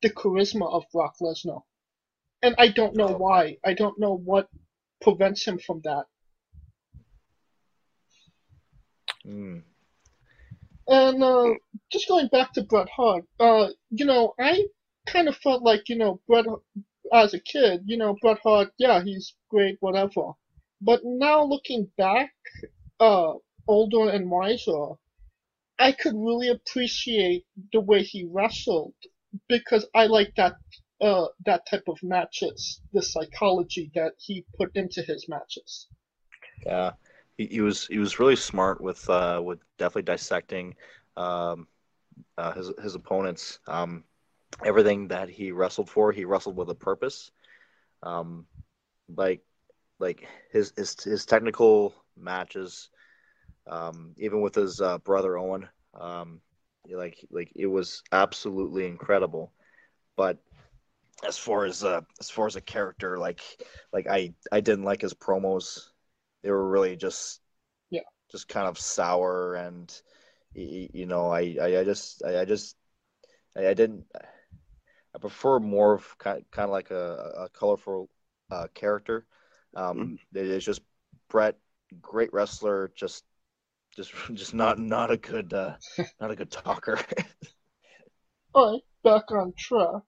[0.00, 1.62] the charisma of Brock Lesnar,
[2.42, 3.58] and I don't know why.
[3.64, 4.48] I don't know what
[5.00, 6.04] prevents him from that.
[9.26, 9.62] Mm.
[10.88, 11.54] And uh,
[11.92, 14.66] just going back to Bret Hart, uh, you know, I
[15.06, 16.44] kind of felt like, you know, Bret,
[17.12, 20.32] as a kid, you know, Bret Hart, yeah, he's great, whatever.
[20.84, 22.32] But now looking back,
[22.98, 23.34] uh,
[23.68, 24.94] older and wiser,
[25.78, 28.94] I could really appreciate the way he wrestled
[29.48, 30.56] because I like that,
[31.00, 35.86] uh, that type of matches, the psychology that he put into his matches.
[36.66, 36.92] Yeah,
[37.38, 40.74] he, he was he was really smart with uh, with definitely dissecting
[41.16, 41.68] um,
[42.36, 43.60] uh, his his opponents.
[43.68, 44.04] Um,
[44.64, 47.30] everything that he wrestled for, he wrestled with a purpose.
[48.02, 48.46] Um,
[49.16, 49.42] like
[50.02, 52.90] like his his his technical matches,
[53.68, 56.40] um, even with his uh, brother Owen, um,
[56.90, 59.52] like like it was absolutely incredible.
[60.16, 60.38] But
[61.26, 63.40] as far as uh, as far as a character, like
[63.92, 65.80] like I I didn't like his promos
[66.42, 67.40] they were really just
[67.90, 68.02] Yeah.
[68.30, 70.02] just kind of sour and
[70.54, 72.76] you know I I, I just I, I just
[73.56, 74.06] I, I didn't.
[75.14, 78.08] I prefer more of kind, kind of like a, a colorful
[78.50, 79.26] uh, character.
[79.74, 80.82] Um, it- it's just
[81.28, 81.56] Bret,
[82.00, 83.24] great wrestler, just
[83.96, 85.76] just just not not a good uh,
[86.20, 86.98] not a good talker.
[88.54, 90.02] Alright, back on track.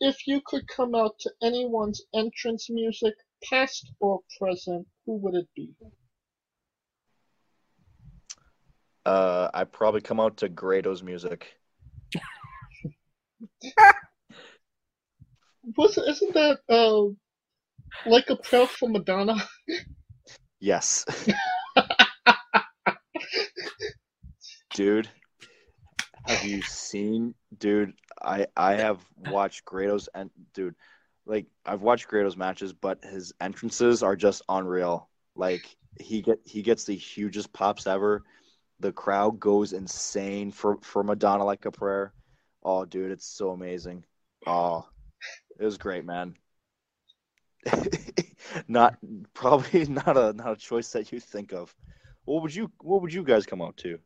[0.00, 5.48] If you could come out to anyone's entrance music, past or present, who would it
[5.56, 5.74] be?
[9.06, 11.54] uh, I probably come out to Grado's music.
[15.76, 17.12] Was isn't that uh
[18.06, 19.36] like a prayer for Madonna?
[20.60, 21.04] Yes.
[24.74, 25.08] dude,
[26.26, 30.74] have you seen dude, I I have watched Grado's and dude,
[31.26, 35.08] like I've watched Grado's matches, but his entrances are just unreal.
[35.34, 35.64] Like
[35.98, 38.22] he get he gets the hugest pops ever.
[38.80, 42.12] The crowd goes insane for for Madonna like a prayer.
[42.62, 44.04] Oh dude, it's so amazing.
[44.46, 44.86] Oh,
[45.58, 46.34] it was great, man.
[48.68, 48.96] not
[49.34, 51.74] probably not a not a choice that you think of.
[52.24, 53.98] What would you what would you guys come out to?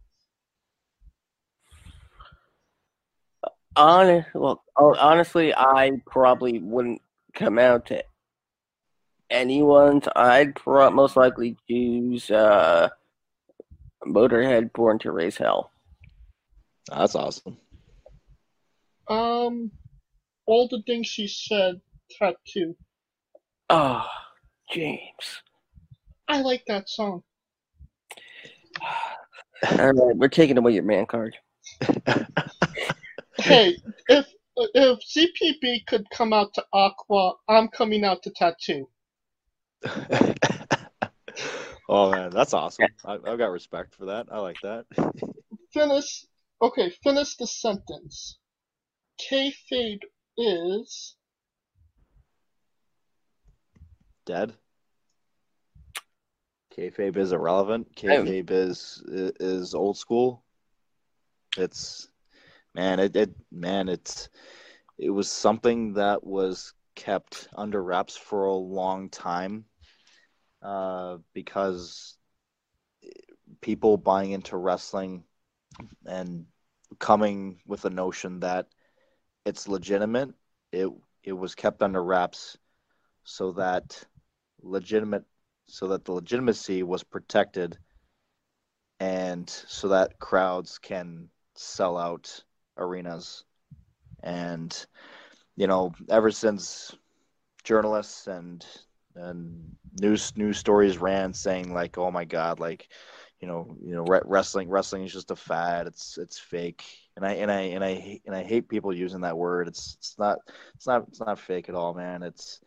[3.76, 7.02] Hon- well, oh, honestly, I probably wouldn't
[7.34, 8.04] come out to
[9.30, 10.06] anyone's.
[10.14, 12.90] I'd pro- most likely choose uh,
[14.06, 15.70] Motorhead Born to Raise Hell.
[16.88, 17.56] That's awesome.
[19.08, 19.70] Um
[20.46, 22.76] all the things she said tattoo.
[23.70, 24.07] Oh,
[24.70, 25.42] James.
[26.29, 27.22] I like that song.
[29.79, 31.37] All right, we're taking away your man card.
[33.38, 33.77] Hey,
[34.09, 38.88] if if ZPB could come out to Aqua, I'm coming out to Tattoo.
[41.88, 42.87] oh man, that's awesome.
[43.05, 44.29] I, I've got respect for that.
[44.31, 44.87] I like that.
[45.72, 46.27] Finish.
[46.62, 48.38] Okay, finish the sentence.
[49.20, 50.00] Kayfabe
[50.38, 51.16] is
[54.26, 54.54] Dead.
[56.76, 57.94] Kayfabe is irrelevant.
[57.94, 60.42] Kayfabe is is old school.
[61.56, 62.08] It's
[62.74, 64.28] man, it, it man, it's
[64.98, 69.66] it was something that was kept under wraps for a long time,
[70.62, 72.16] uh, because
[73.60, 75.24] people buying into wrestling
[76.06, 76.46] and
[76.98, 78.66] coming with the notion that
[79.44, 80.30] it's legitimate.
[80.72, 80.88] It
[81.22, 82.58] it was kept under wraps
[83.24, 84.04] so that
[84.64, 85.24] legitimate
[85.66, 87.79] so that the legitimacy was protected
[89.00, 92.42] and so that crowds can sell out
[92.79, 93.44] arenas.
[94.22, 94.87] And
[95.57, 96.94] you know ever since
[97.62, 98.64] journalists and
[99.16, 102.88] and news news stories ran saying like oh my god like
[103.40, 105.87] you know you know re- wrestling wrestling is just a fad.
[105.87, 106.85] It's it's fake.
[107.16, 109.68] And i and i and i and i hate people using that word.
[109.68, 110.38] It's it's not
[110.74, 112.22] it's not it's not fake at all man.
[112.22, 112.61] It's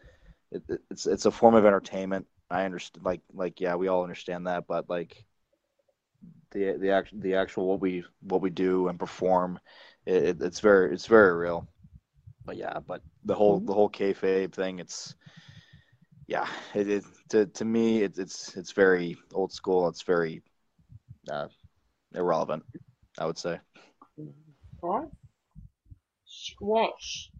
[0.51, 2.27] it, it's it's a form of entertainment.
[2.49, 5.25] I understand, like like yeah, we all understand that, but like
[6.51, 9.59] the the actual the actual what we what we do and perform,
[10.05, 11.67] it, it's very it's very real.
[12.45, 15.15] But yeah, but the whole the whole kayfabe thing, it's
[16.27, 19.87] yeah, it, it to to me it, it's it's very old school.
[19.89, 20.41] It's very
[21.29, 21.47] uh,
[22.13, 22.63] irrelevant,
[23.19, 23.59] I would say.
[24.81, 25.09] alright.
[26.25, 27.31] Squash.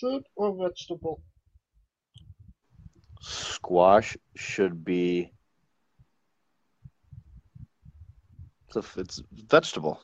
[0.00, 1.22] Fruit or vegetable?
[3.26, 5.32] Squash should be
[8.68, 10.00] it's a, it's vegetable.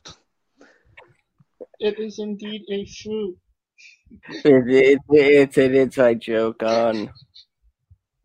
[1.79, 3.37] It is indeed a fruit.
[4.45, 7.11] It, it, it's an inside joke on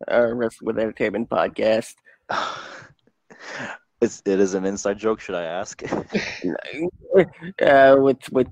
[0.08, 1.94] our Wrestling with Entertainment podcast.
[3.98, 5.20] It's it is an inside joke.
[5.20, 5.82] Should I ask?
[7.62, 8.48] Uh, with with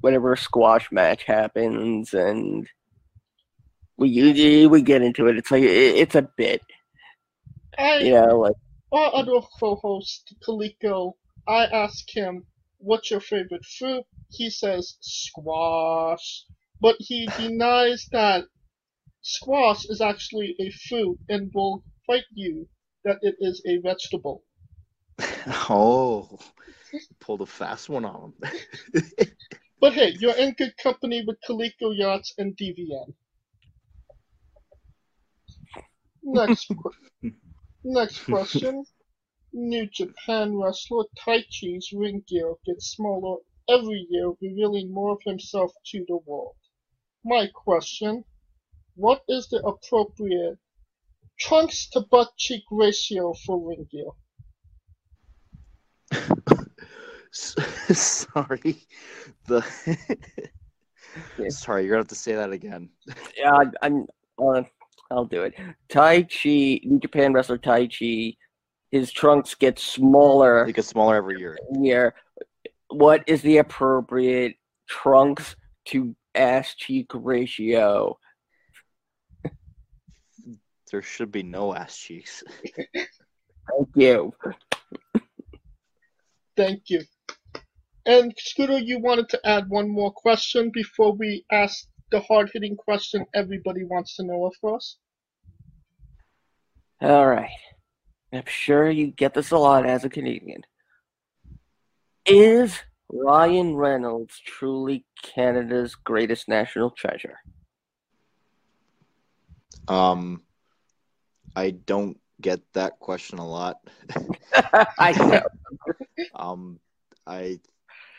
[0.00, 2.68] whenever a squash match happens and
[3.96, 6.62] we we get into it, it's like it, it's a bit,
[7.78, 8.56] I, you know, like
[8.92, 11.14] our other co-host, Coleco,
[11.48, 12.44] I ask him,
[12.78, 14.04] what's your favorite fruit?
[14.30, 16.44] He says squash.
[16.80, 18.44] But he denies that
[19.22, 22.68] squash is actually a fruit and will fight you
[23.04, 24.44] that it is a vegetable.
[25.68, 26.38] oh,
[27.20, 29.32] pulled a fast one on him.
[29.80, 33.14] But hey, you're in good company with Coleco Yachts and Davienne.
[36.26, 37.32] Next, que-
[37.84, 38.84] next question.
[39.52, 46.04] New Japan wrestler Taichi's ring gear gets smaller every year, revealing more of himself to
[46.08, 46.56] the world.
[47.24, 48.24] My question,
[48.96, 50.58] what is the appropriate
[51.38, 54.10] trunks to butt cheek ratio for ring gear?
[57.30, 58.86] Sorry.
[59.46, 59.62] The
[61.50, 62.90] Sorry, you're gonna have to say that again.
[63.36, 64.06] Yeah, I- I'm.
[64.38, 64.62] Uh,
[65.10, 65.54] I'll do it.
[65.88, 68.36] Taichi, New Japan wrestler Taichi,
[68.90, 71.58] his trunks get smaller It gets smaller every year.
[71.80, 72.14] year.
[72.88, 74.56] What is the appropriate
[74.88, 78.18] trunks to ass cheek ratio?
[80.92, 82.44] There should be no ass cheeks.
[82.94, 84.32] Thank you.
[86.56, 87.02] Thank you.
[88.06, 92.76] And Scooter, you wanted to add one more question before we ask the hard hitting
[92.76, 94.96] question everybody wants to know of us?
[97.00, 97.50] All right.
[98.32, 100.62] I'm sure you get this a lot as a Canadian.
[102.26, 102.78] Is
[103.08, 107.38] Ryan Reynolds truly Canada's greatest national treasure?
[109.88, 110.42] Um,
[111.54, 113.76] I don't get that question a lot.
[114.98, 115.42] I know.
[116.34, 116.80] Um,
[117.26, 117.60] I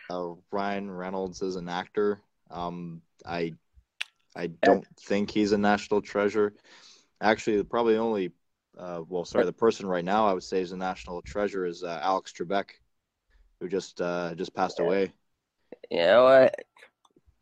[0.09, 2.19] uh, Ryan Reynolds is an actor.
[2.49, 3.53] Um, I
[4.37, 6.53] I don't think he's a national treasure.
[7.21, 8.31] Actually, probably the only
[8.77, 11.83] uh, well, sorry, the person right now I would say is a national treasure is
[11.83, 12.69] uh, Alex Trebek,
[13.59, 15.13] who just uh, just passed away.
[15.89, 16.55] You know what?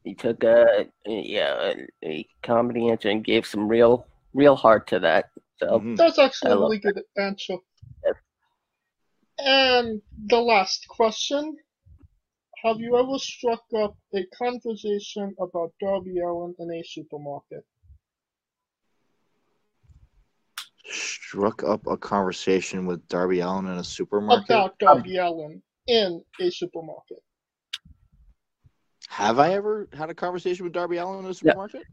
[0.03, 4.99] He took a yeah a, a comedy answer and gave some real real heart to
[4.99, 5.31] that.
[5.57, 5.97] So Mhm.
[5.97, 7.57] That's actually a love really good answer.
[8.05, 8.15] Yes.
[9.39, 11.57] And the last question
[12.65, 17.63] Have you ever struck up a conversation about Darby Allin in a supermarket?
[20.83, 24.49] Struck up a conversation with Darby Allin in a supermarket.
[24.49, 27.19] About Darby Allin in a supermarket.
[29.09, 31.83] Have I ever had a conversation with Darby Allin in a supermarket?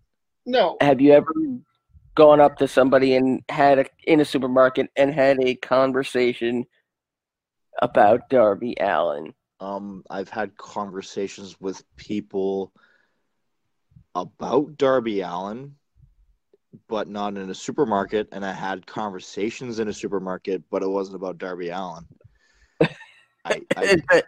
[0.46, 0.78] No.
[0.80, 1.32] have you ever
[2.14, 6.64] gone up to somebody and had a in a supermarket and had a conversation
[7.82, 9.34] about Darby Allin?
[9.62, 12.72] Um, I've had conversations with people
[14.16, 15.76] about Darby Allin,
[16.88, 18.28] but not in a supermarket.
[18.32, 22.04] And I had conversations in a supermarket, but it wasn't about Darby Allin.
[23.44, 24.22] I, I,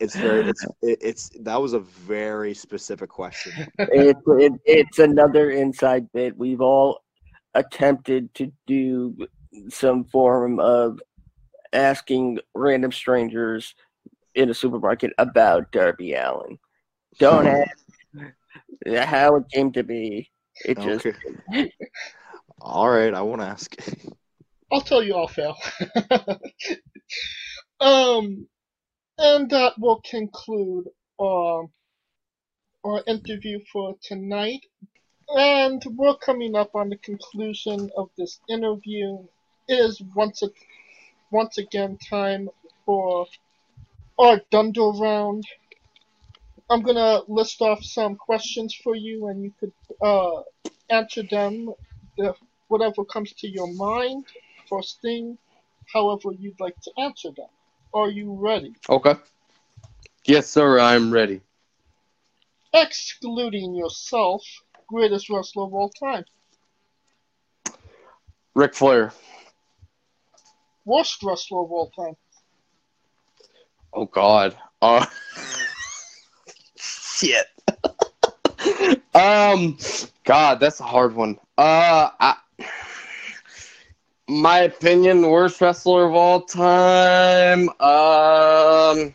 [0.00, 3.52] it's very, it's, it, it's that was a very specific question.
[3.78, 6.36] it, it, it's another inside bit.
[6.36, 7.04] We've all
[7.54, 9.16] attempted to do
[9.68, 11.00] some form of
[11.72, 13.74] asking random strangers
[14.34, 16.58] in a supermarket about Darby Allin.
[17.18, 17.46] Don't
[18.86, 20.30] ask how it came to be.
[20.64, 21.72] It just Okay.
[22.60, 23.74] All right, I won't ask.
[24.72, 25.54] I'll tell you off air.
[27.80, 28.46] um,
[29.18, 30.86] and that will conclude
[31.18, 31.70] um,
[32.84, 34.60] our interview for tonight.
[35.28, 39.18] And we're coming up on the conclusion of this interview.
[39.68, 40.50] It is once a,
[41.30, 42.48] once again time
[42.84, 43.26] for
[44.20, 45.44] our Dunder round.
[46.68, 50.42] I'm gonna list off some questions for you, and you could uh,
[50.90, 51.72] answer them
[52.16, 52.34] the,
[52.68, 54.24] whatever comes to your mind
[54.68, 55.36] first thing,
[55.92, 57.48] however you'd like to answer them.
[57.92, 58.74] Are you ready?
[58.88, 59.14] Okay.
[60.24, 60.78] Yes, sir.
[60.78, 61.40] I'm ready.
[62.72, 64.44] Excluding yourself,
[64.86, 66.24] greatest wrestler of all time.
[68.54, 69.12] Ric Flair.
[70.84, 72.14] Worst wrestler of all time.
[73.92, 74.56] Oh God.
[74.80, 75.04] Uh,
[76.76, 77.46] shit.
[79.14, 79.76] um,
[80.24, 81.38] God, that's a hard one.
[81.58, 82.36] Uh, I,
[84.28, 87.68] my opinion, worst wrestler of all time.
[87.80, 89.14] Um,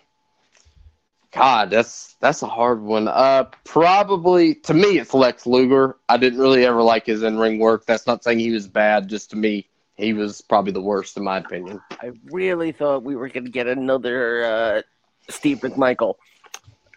[1.32, 3.08] God, that's that's a hard one.
[3.08, 5.98] Uh, probably to me, it's Lex Luger.
[6.10, 7.86] I didn't really ever like his in ring work.
[7.86, 9.08] That's not saying he was bad.
[9.08, 9.68] Just to me,
[9.98, 11.82] he was probably the worst in my opinion.
[11.92, 14.82] I really thought we were gonna get another uh,
[15.30, 16.16] Steve McMichael.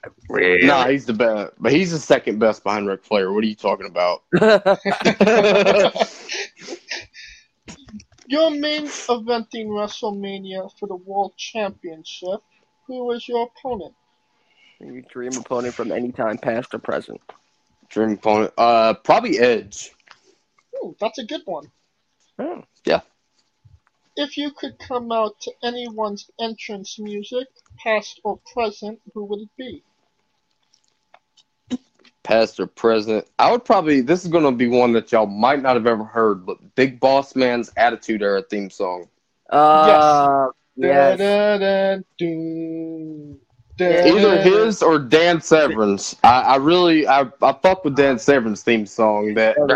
[0.05, 0.67] I Really?
[0.67, 3.33] Nah, he's the best, but he's the second best behind Ric Flair.
[3.33, 4.23] What are you talking about?
[8.29, 12.43] Your main eventing WrestleMania for the World Championship.
[12.87, 13.95] Who was your opponent?
[14.81, 17.23] Your dream opponent from any time, past or present.
[17.89, 19.93] Dream opponent, uh, probably Edge.
[20.77, 21.71] Ooh, that's a good one.
[22.39, 22.63] Oh.
[22.85, 23.01] Yeah.
[24.17, 29.49] If you could come out to anyone's entrance music, past or present, who would it
[29.57, 29.83] be?
[32.25, 34.01] Past or present, I would probably.
[34.01, 37.35] This is gonna be one that y'all might not have ever heard, but Big Boss
[37.35, 39.09] Man's Attitude Era theme song.
[39.49, 41.19] Uh, yes.
[43.79, 44.19] Da-da-da-doo.
[44.19, 46.17] Either his or Dan Severn's.
[46.25, 49.35] I, I really, I, I fuck with Dan Severn's theme song.
[49.35, 49.67] That bow,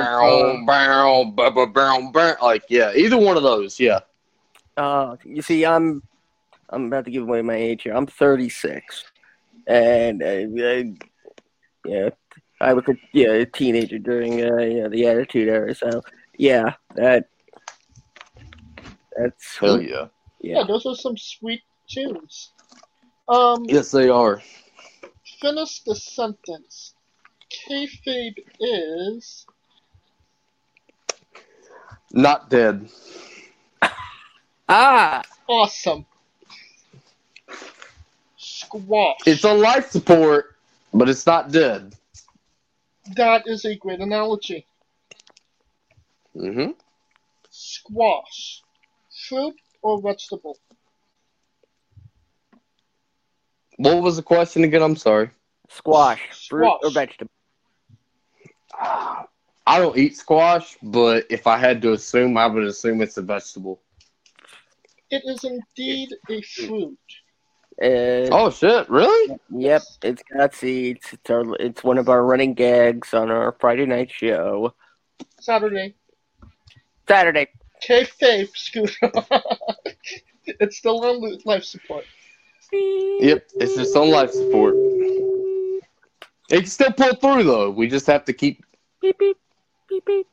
[0.66, 2.34] bow, bow, bow, bow, bow.
[2.42, 3.78] like yeah, either one of those.
[3.78, 4.00] Yeah.
[4.76, 6.02] Uh, you see, I'm
[6.70, 7.94] I'm about to give away my age here.
[7.94, 9.04] I'm 36.
[9.68, 10.82] and uh, uh,
[11.86, 12.08] yeah,
[12.60, 16.02] I was a yeah a teenager during uh, you know, the Attitude Era, so
[16.36, 17.28] yeah, that
[19.16, 20.06] that's Hell yeah.
[20.40, 20.64] Yeah, yeah.
[20.64, 22.50] those are some sweet tunes.
[23.28, 24.42] Um, Yes, they are.
[25.40, 26.94] finish the sentence.
[27.50, 29.46] Kayfabe is
[32.12, 32.88] Not dead.
[34.68, 36.06] Ah, awesome.
[38.36, 39.18] Squash.
[39.26, 40.56] It's on life support,
[40.92, 41.94] but it's not dead.
[43.16, 44.66] that is a great analogy.
[46.34, 46.70] hmm
[47.50, 48.62] Squash.
[49.28, 50.58] Fruit or vegetable?
[53.76, 54.82] What was the question again?
[54.82, 55.30] I'm sorry.
[55.68, 57.30] squash, fruit or vegetable?
[58.74, 63.22] I don't eat squash, but if I had to assume, I would assume it's a
[63.22, 63.80] vegetable.
[65.10, 66.98] It is indeed a fruit.
[67.80, 68.88] Uh, Oh shit!
[68.90, 69.36] Really?
[69.50, 71.06] Yep, it's got seeds.
[71.12, 74.74] It's our, it's one of our running gags on our Friday night show.
[75.40, 75.94] Saturday.
[77.08, 77.48] Saturday.
[77.86, 79.10] Kayfabe scooter.
[80.46, 82.04] it's still on life support.
[82.72, 83.48] Yep.
[83.56, 84.74] It's just on life support.
[86.50, 87.70] It can still pull through though.
[87.70, 88.64] We just have to keep.
[89.00, 89.38] Beep beep
[89.88, 90.26] beep beep.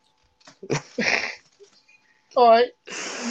[2.36, 2.72] Alright.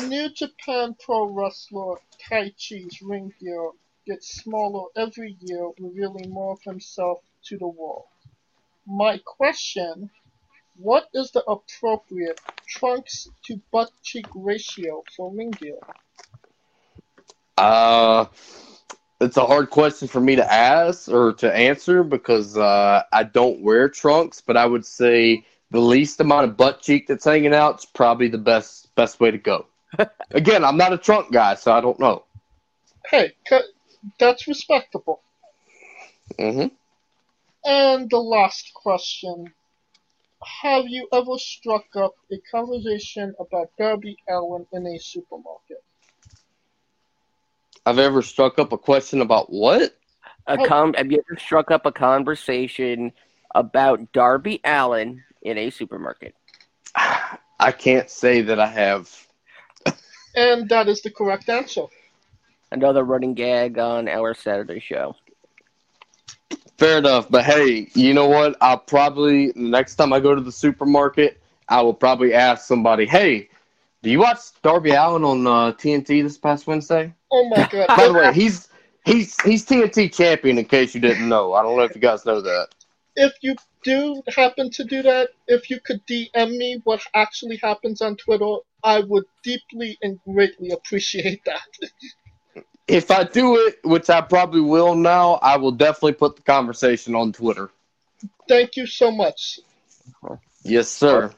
[0.06, 1.96] New Japan Pro Wrestler
[2.30, 3.70] Taichi's ring gear
[4.06, 8.04] gets smaller every year, revealing more of himself to the world.
[8.86, 10.10] My question
[10.76, 15.78] What is the appropriate trunks to butt cheek ratio for ring gear?
[17.56, 18.26] Uh,
[19.20, 23.60] it's a hard question for me to ask or to answer because uh, I don't
[23.62, 24.40] wear trunks.
[24.40, 28.28] But I would say the least amount of butt cheek that's hanging out is probably
[28.28, 29.66] the best best way to go.
[30.30, 32.24] Again, I'm not a trunk guy, so I don't know.
[33.10, 33.34] Hey,
[34.18, 35.22] that's respectable.
[36.38, 36.68] hmm
[37.64, 39.54] And the last question.
[40.62, 45.84] Have you ever struck up a conversation about Darby Allin in a supermarket?
[47.88, 49.96] I've ever struck up a question about what?
[50.46, 53.12] A com- have you ever struck up a conversation
[53.54, 56.34] about Darby Allin in a supermarket?
[56.94, 59.10] I can't say that I have.
[60.36, 61.86] And that is the correct answer.
[62.70, 65.16] Another running gag on our Saturday show.
[66.76, 68.54] Fair enough, but hey, you know what?
[68.60, 73.48] I'll probably next time I go to the supermarket, I will probably ask somebody, "Hey,
[74.02, 77.88] do you watch Darby Allin on uh, TNT this past Wednesday?" Oh my god.
[77.88, 78.68] By the way, he's
[79.04, 80.58] he's he's TNT champion.
[80.58, 82.68] In case you didn't know, I don't know if you guys know that.
[83.16, 88.00] if you do happen to do that, if you could DM me what actually happens
[88.00, 92.62] on Twitter, I would deeply and greatly appreciate that.
[92.86, 97.14] If I do it, which I probably will now, I will definitely put the conversation
[97.14, 97.70] on Twitter.
[98.48, 99.60] Thank you so much.
[100.62, 101.30] Yes, sir.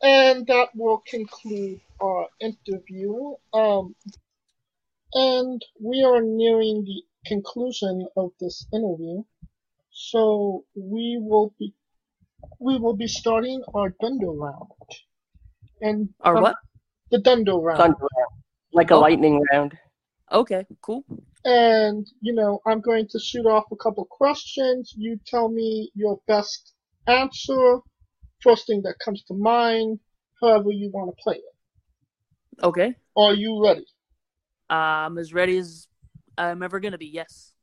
[0.00, 3.34] And that will conclude our interview.
[3.52, 3.96] Um,
[5.14, 9.22] and we are nearing the conclusion of this interview.
[9.90, 11.74] So we will be
[12.60, 14.70] we will be starting our Dundo round.
[15.80, 16.56] And Our um, what?
[17.10, 17.78] The Dundo round.
[17.78, 18.32] Thunder round.
[18.72, 19.00] Like a Oh.
[19.00, 19.76] lightning round.
[20.30, 21.04] Okay, cool.
[21.44, 24.92] And, you know, I'm going to shoot off a couple questions.
[24.96, 26.74] You tell me your best
[27.06, 27.78] answer,
[28.42, 30.00] first thing that comes to mind,
[30.40, 32.62] however you want to play it.
[32.62, 32.94] Okay.
[33.16, 33.86] Are you ready?
[34.70, 35.88] I'm as ready as
[36.36, 37.06] I'm ever gonna be.
[37.06, 37.54] Yes.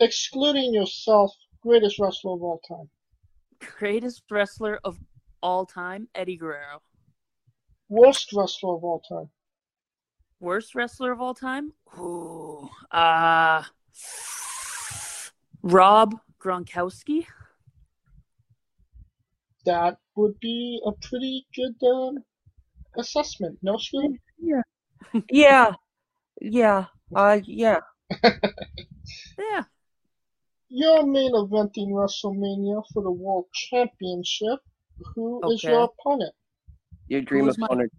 [0.00, 2.88] Excluding yourself, greatest wrestler of all time.
[3.78, 4.98] Greatest wrestler of
[5.42, 6.82] all time, Eddie Guerrero.
[7.88, 9.28] Worst wrestler of all time.
[10.38, 11.72] Worst wrestler of all time?
[11.98, 12.68] Ooh.
[12.90, 13.62] Uh
[15.62, 17.26] Rob Gronkowski.
[19.66, 22.24] That would be a pretty good um,
[22.96, 23.58] assessment.
[23.62, 24.16] No, Scoop?
[24.38, 24.62] Yeah.
[25.30, 25.74] Yeah.
[26.40, 26.86] Yeah.
[27.14, 27.80] Uh yeah.
[29.38, 29.64] Yeah.
[30.68, 34.60] Your main event in WrestleMania for the World Championship.
[35.14, 35.72] Who is Okay.
[35.72, 36.32] your opponent?
[37.08, 37.92] Your dream Who's my opponent.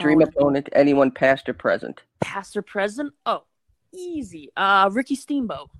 [0.00, 0.36] Dream opponent?
[0.36, 2.02] opponent, anyone past or present.
[2.20, 3.12] Past or present?
[3.26, 3.44] Oh,
[3.92, 4.50] easy.
[4.56, 5.70] Uh Ricky Steamboat.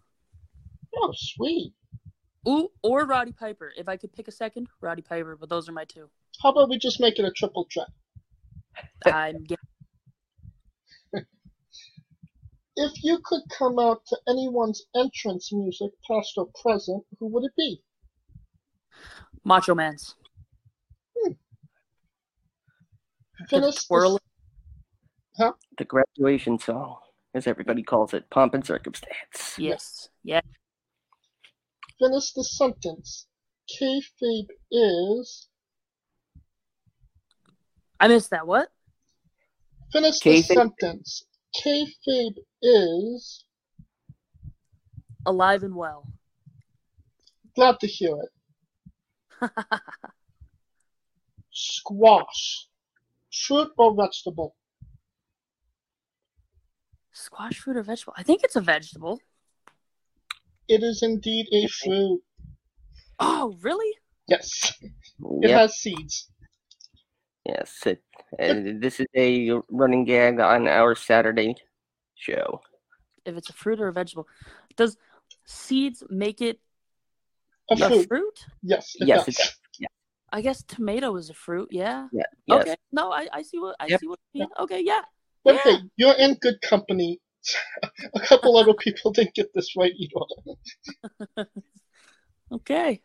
[0.97, 1.73] Oh, sweet.
[2.47, 3.73] Ooh, or Roddy Piper.
[3.77, 6.09] If I could pick a second, Roddy Piper, but those are my two.
[6.43, 7.89] How about we just make it a triple threat?
[9.07, 9.64] I'm getting
[12.77, 17.53] If you could come out to anyone's entrance music, past or present, who would it
[17.57, 17.81] be?
[19.45, 20.15] Macho Man's.
[23.49, 24.19] Finish Twirl.
[25.39, 26.99] this- The graduation song.
[27.35, 29.59] as everybody calls it, pomp and circumstance.
[29.59, 30.09] Yes.
[30.23, 30.41] Yeah.
[31.99, 33.27] Finish the sentence.
[33.69, 35.49] Kayfabe is.
[37.99, 38.47] I missed that.
[38.47, 38.71] What?
[39.93, 41.25] Finish the Kayfabe- sentence.
[41.61, 43.45] Kayfabe is.
[45.27, 46.07] Alive and well.
[47.55, 48.15] Glad to hear
[49.41, 49.51] it.
[51.51, 52.69] Squash.
[53.33, 54.55] Fruit or vegetable?
[57.13, 58.15] Squash fruit or vegetable?
[58.17, 59.21] I think it's a vegetable.
[60.69, 62.23] It is indeed a fruit.
[63.21, 63.93] Oh, really?
[64.29, 64.73] Yes.
[65.43, 65.59] It Yep.
[65.61, 66.29] has seeds.
[67.47, 67.87] Yes.
[67.87, 68.03] It,
[68.39, 71.55] and this is a running gag on our Saturday
[72.15, 72.61] show.
[73.25, 74.27] If it's a fruit or a vegetable,
[74.77, 74.97] does
[75.45, 76.61] seeds make it
[77.71, 78.09] A a fruit.
[78.09, 78.39] fruit?
[78.63, 79.35] Yes, it Yes, does.
[79.35, 79.55] it does.
[80.33, 81.69] I guess tomato is a fruit.
[81.71, 82.09] Yeah.
[82.13, 82.25] Yeah.
[82.47, 82.63] Yes.
[82.63, 82.75] Okay.
[82.91, 84.01] No, I, I see what I Yep.
[84.01, 84.49] see what you mean.
[84.59, 84.81] Okay.
[84.85, 85.03] Yeah.
[85.45, 85.61] But Yeah.
[85.63, 87.21] hey, you're in good company.
[88.15, 91.47] A couple other people didn't get this right either.
[92.53, 93.01] Okay.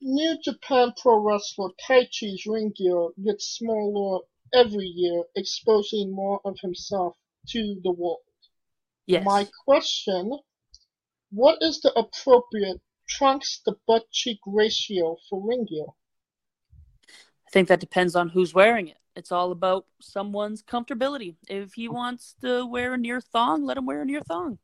[0.00, 4.20] New Japan Pro Wrestler Taichi's ring gear gets smaller
[4.54, 7.16] every year, exposing more of himself
[7.48, 8.20] to the world.
[9.08, 9.24] Yes.
[9.24, 10.38] My question
[11.30, 15.86] What is the appropriate trunks to butt cheek ratio for ring gear?
[16.72, 18.98] I think that depends on who's wearing it.
[19.16, 21.36] It's all about someone's comfortability.
[21.48, 24.58] If he wants to wear a near thong, let him wear a near thong.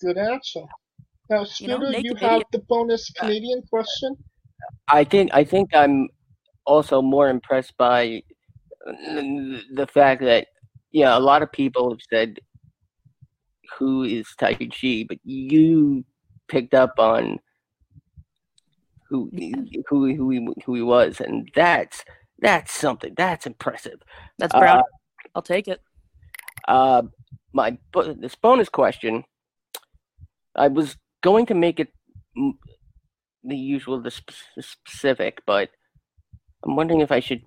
[0.00, 0.64] Good answer.
[1.30, 4.16] Now, You know, Scooter, you video- have the bonus Canadian question.
[4.88, 6.08] I think I think I'm
[6.66, 8.22] also more impressed by
[8.84, 10.48] the fact that
[10.92, 12.38] yeah, a lot of people have said
[13.78, 16.04] who is Taichi, but you
[16.48, 17.38] picked up on
[19.08, 19.30] who
[19.88, 22.04] who who he, who he was, and that's
[22.38, 24.00] that's something that's impressive.
[24.38, 24.78] That's brown.
[24.78, 24.82] Uh,
[25.34, 25.80] I'll take it.
[26.68, 27.02] uh,
[27.52, 27.78] my
[28.18, 29.24] this bonus question,
[30.54, 31.88] I was going to make it
[33.44, 35.70] the usual, the specific, but
[36.64, 37.42] I'm wondering if I should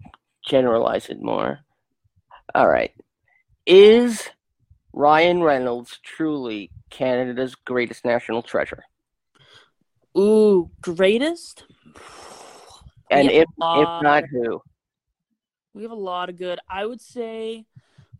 [0.48, 1.60] generalize it more.
[2.54, 2.92] All right,
[3.66, 4.30] is
[4.94, 8.84] Ryan Reynolds truly Canada's greatest national treasure?
[10.18, 11.66] Ooh, greatest?
[13.10, 14.62] And if a if not, who?
[15.74, 16.60] We have a lot of good.
[16.70, 17.66] I would say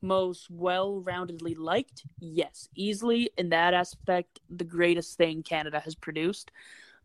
[0.02, 2.04] most well-roundedly liked.
[2.20, 6.52] Yes, easily in that aspect, the greatest thing Canada has produced.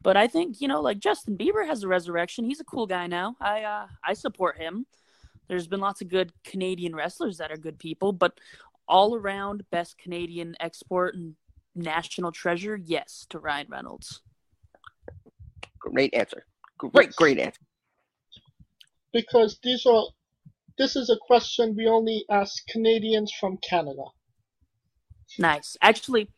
[0.03, 2.45] But I think you know, like Justin Bieber has a resurrection.
[2.45, 3.37] He's a cool guy now.
[3.41, 4.87] I uh, I support him.
[5.51, 8.39] There's been lots of good Canadian wrestlers that are good people, but
[8.87, 11.35] all around best Canadian export and
[11.75, 14.21] national treasure, yes, to Ryan Reynolds.
[15.81, 16.47] Great answer.
[16.79, 17.61] Great, great answer.
[19.13, 20.05] Because these are,
[20.79, 24.05] this is a question we only ask Canadians from Canada.
[25.37, 25.77] Nice.
[25.83, 26.29] Actually,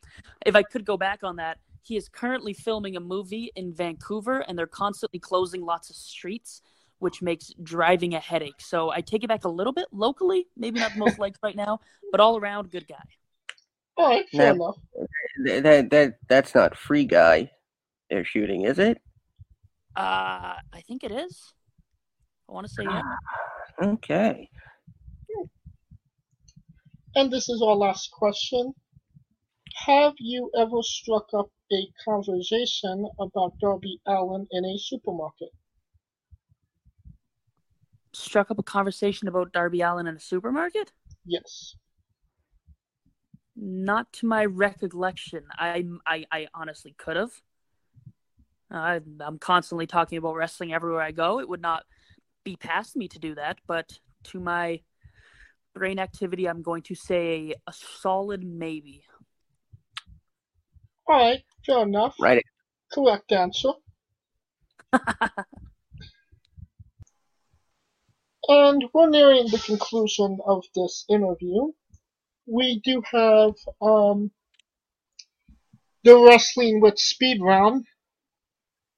[0.43, 4.39] if I could go back on that, he is currently filming a movie in Vancouver
[4.39, 6.63] and they're constantly closing lots of streets,
[7.03, 8.61] which makes driving a headache.
[8.61, 11.55] So I take it back a little bit locally, maybe not the most liked right
[11.55, 11.81] now,
[12.11, 13.03] but all around, good guy.
[13.97, 14.77] All right, fair Now- enough.
[15.63, 17.51] That that that's not free guy
[18.09, 19.01] they're shooting, is it?
[19.97, 21.53] Uh, I think it is.
[22.47, 23.01] I want to say yeah.
[23.81, 24.49] Okay.
[27.15, 28.73] And this is our last question.
[29.85, 35.49] Have you ever struck up a conversation about Darby Allin in a supermarket?
[38.13, 40.91] Struck up a conversation about Darby Allin in a supermarket?
[41.25, 41.75] Yes.
[43.55, 45.43] Not to my recollection.
[45.57, 47.31] I I, I honestly could have.
[48.71, 51.39] I, I'm constantly talking about wrestling everywhere I go.
[51.39, 51.83] It would not
[52.43, 54.81] be past me to do that, but to my
[55.75, 59.03] brain activity, I'm going to say a solid maybe.
[61.07, 62.15] All right, fair enough.
[62.19, 62.43] Right.
[62.91, 63.73] Correct answer.
[68.47, 71.71] And we're nearing the conclusion of this interview.
[72.45, 74.31] We do have um,
[76.03, 77.85] the wrestling with speed round.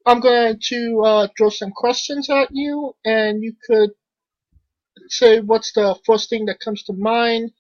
[0.08, 3.92] I'm going to uh, throw some questions at you, and you could
[5.10, 7.52] say what's the first thing that comes to mind,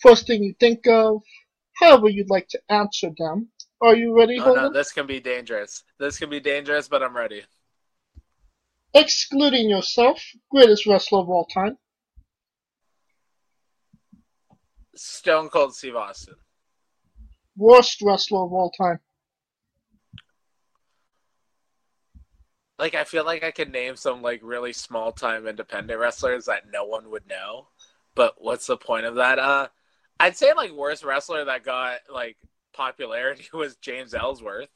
[0.00, 1.22] first thing you think of,
[1.76, 3.48] however you'd like to answer them.
[3.80, 4.64] Are you ready, Oh Holden?
[4.64, 5.84] no, this can be dangerous.
[5.98, 7.42] This can be dangerous, but I'm ready.
[8.98, 10.20] Excluding yourself,
[10.50, 11.78] greatest wrestler of all time.
[14.96, 16.34] Stone Cold Steve Austin.
[17.56, 18.98] Worst wrestler of all time.
[22.76, 26.64] Like I feel like I could name some like really small time independent wrestlers that
[26.72, 27.68] no one would know.
[28.16, 29.38] But what's the point of that?
[29.38, 29.68] Uh
[30.18, 32.36] I'd say like worst wrestler that got like
[32.72, 34.70] popularity was James Ellsworth.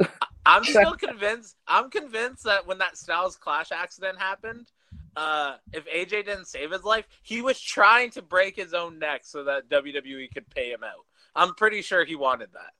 [0.00, 0.06] I-
[0.46, 1.56] I'm still convinced.
[1.66, 4.70] I'm convinced that when that Styles Clash accident happened,
[5.16, 9.22] uh, if AJ didn't save his life, he was trying to break his own neck
[9.24, 11.06] so that WWE could pay him out.
[11.34, 12.72] I'm pretty sure he wanted that.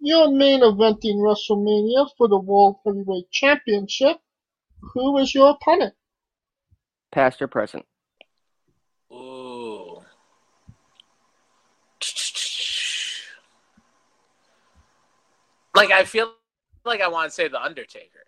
[0.00, 4.16] You're main eventing WrestleMania for the World Heavyweight Championship.
[4.94, 5.94] Who is your opponent?
[7.12, 7.84] Past or present?
[9.12, 9.51] Ooh.
[15.74, 16.32] Like I feel
[16.84, 18.24] like I want to say the Undertaker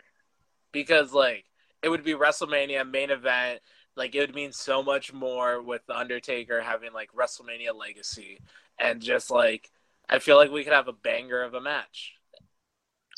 [0.73, 1.45] because like
[1.83, 3.61] it would be WrestleMania main event.
[3.97, 8.41] Like it would mean so much more with the Undertaker having like WrestleMania legacy
[8.79, 9.71] and just like
[10.09, 12.15] I feel like we could have a banger of a match.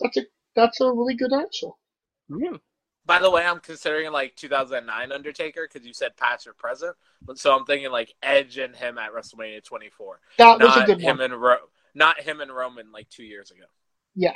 [0.00, 0.22] That's a
[0.54, 1.68] that's a really good answer.
[3.06, 6.96] By the way, I'm considering like 2009 Undertaker because you said past or present,
[7.36, 10.20] so I'm thinking like Edge and him at WrestleMania 24.
[10.38, 11.32] That was a not good him one.
[11.32, 11.56] and Ro-
[11.94, 13.64] not him and Roman like two years ago.
[14.16, 14.32] Yeah.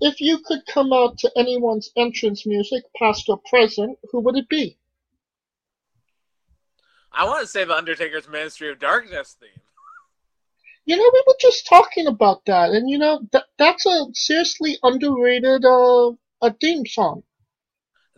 [0.00, 4.48] If you could come out to anyone's entrance music, past or present, who would it
[4.48, 4.78] be?
[7.10, 9.48] I want to say the Undertaker's Ministry of Darkness theme.
[10.84, 14.76] You know, we were just talking about that, and you know that that's a seriously
[14.82, 17.22] underrated uh a theme song.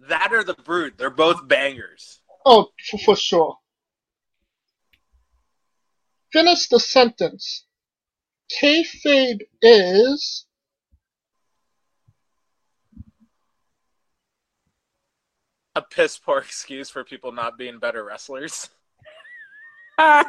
[0.08, 0.94] That or the Brood.
[0.96, 2.20] They're both bangers.
[2.44, 3.58] Oh, for, for sure.
[6.32, 7.65] Finish the sentence.
[8.50, 10.46] Kayfabe is
[15.76, 18.70] A piss poor excuse for people not being better wrestlers.
[19.98, 20.24] well,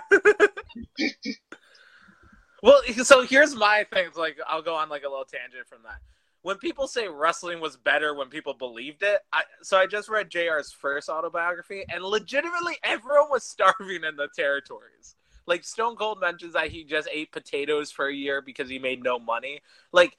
[3.04, 4.08] so here's my thing.
[4.08, 6.00] It's like I'll go on like a little tangent from that.
[6.42, 10.30] When people say wrestling was better when people believed it, I, so I just read
[10.30, 15.16] JR's first autobiography, and legitimately everyone was starving in the territories.
[15.48, 19.02] Like Stone Cold mentions that he just ate potatoes for a year because he made
[19.02, 19.62] no money.
[19.92, 20.18] Like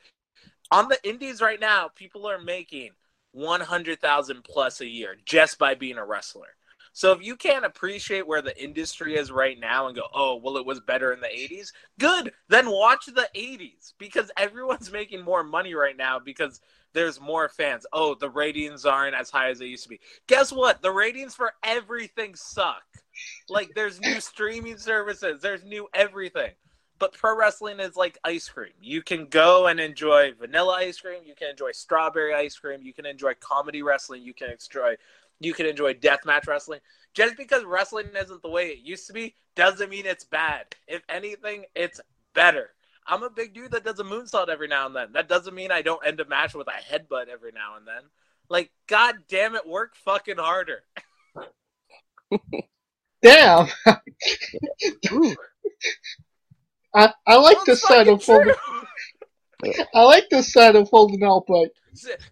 [0.70, 2.90] on the indies right now, people are making
[3.32, 6.56] 100,000 plus a year just by being a wrestler.
[6.98, 10.56] So if you can't appreciate where the industry is right now and go, "Oh, well
[10.56, 12.32] it was better in the 80s." Good.
[12.48, 16.60] Then watch the 80s because everyone's making more money right now because
[16.94, 17.86] there's more fans.
[17.92, 20.00] Oh, the ratings aren't as high as they used to be.
[20.26, 20.82] Guess what?
[20.82, 22.82] The ratings for everything suck.
[23.48, 26.50] Like there's new streaming services, there's new everything.
[26.98, 28.72] But pro wrestling is like ice cream.
[28.80, 32.92] You can go and enjoy vanilla ice cream, you can enjoy strawberry ice cream, you
[32.92, 34.96] can enjoy comedy wrestling, you can enjoy
[35.40, 36.80] you can enjoy deathmatch wrestling.
[37.14, 40.66] Just because wrestling isn't the way it used to be doesn't mean it's bad.
[40.86, 42.00] If anything, it's
[42.34, 42.70] better.
[43.06, 45.12] I'm a big dude that does a moonsault every now and then.
[45.12, 48.02] That doesn't mean I don't end a match with a headbutt every now and then.
[48.50, 50.82] Like, god damn it, work fucking harder.
[53.22, 53.68] damn.
[56.94, 58.54] I I like the side of Holden.
[59.64, 61.72] I like this side of Holden out, but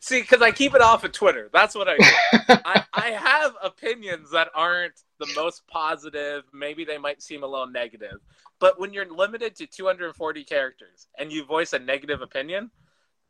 [0.00, 1.50] See, because I keep it off of Twitter.
[1.52, 2.04] That's what I do.
[2.64, 6.44] I, I have opinions that aren't the most positive.
[6.52, 8.18] Maybe they might seem a little negative.
[8.60, 12.70] But when you're limited to 240 characters and you voice a negative opinion,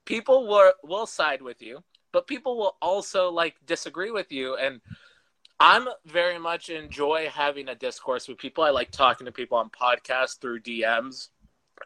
[0.04, 1.82] people will, will side with you,
[2.12, 4.56] but people will also like disagree with you.
[4.56, 4.80] And
[5.58, 8.62] I'm very much enjoy having a discourse with people.
[8.62, 11.28] I like talking to people on podcasts through DMs.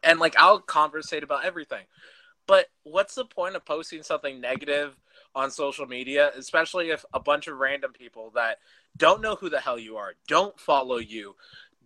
[0.02, 1.84] And like I'll conversate about everything.
[2.46, 4.96] But what's the point of posting something negative
[5.34, 8.58] on social media, especially if a bunch of random people that
[8.96, 11.36] don't know who the hell you are, don't follow you,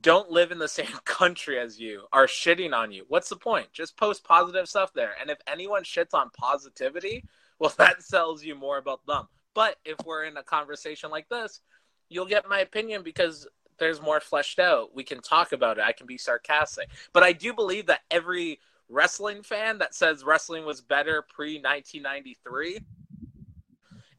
[0.00, 3.05] don't live in the same country as you are shitting on you?
[3.09, 3.72] What's the point?
[3.72, 5.12] Just post positive stuff there.
[5.20, 7.24] And if anyone shits on positivity,
[7.59, 9.28] well, that sells you more about them.
[9.55, 11.61] But if we're in a conversation like this,
[12.09, 13.46] you'll get my opinion because
[13.78, 14.94] there's more fleshed out.
[14.94, 15.84] We can talk about it.
[15.84, 16.88] I can be sarcastic.
[17.12, 22.80] But I do believe that every wrestling fan that says wrestling was better pre 1993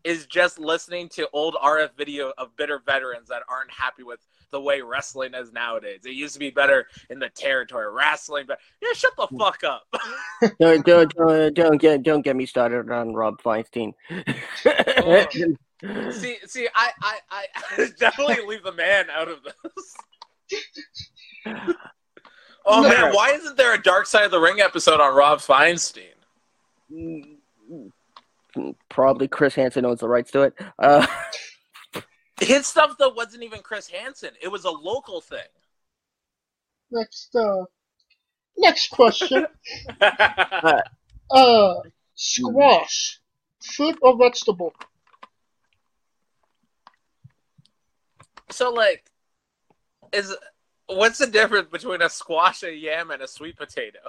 [0.04, 4.20] is just listening to old RF video of bitter veterans that aren't happy with
[4.52, 6.02] the way wrestling is nowadays.
[6.06, 9.88] It used to be better in the territory wrestling, but yeah, shut the fuck up.
[10.60, 13.94] don't, don't, don't, don't get don't get me started on Rob Feinstein.
[14.66, 15.26] Oh.
[16.12, 19.96] see, see, I, I, I definitely leave the man out of this.
[22.68, 22.90] Oh No.
[22.90, 26.16] man, why isn't there a Dark Side of the Ring episode on Rob Feinstein?
[28.90, 30.56] Probably Chris Hansen owns the rights to it.
[30.80, 31.06] Uh,
[32.42, 34.32] His stuff though wasn't even Chris Hansen.
[34.42, 35.46] It was a local thing.
[36.90, 37.66] Next, uh,
[38.58, 39.46] next question.
[40.02, 40.82] uh,
[41.30, 41.76] Uh,
[42.16, 43.20] squash,
[43.76, 44.74] fruit or vegetable?
[48.50, 49.06] So like,
[50.14, 50.36] is
[50.88, 54.00] what's the difference between a squash, a yam, and a sweet potato?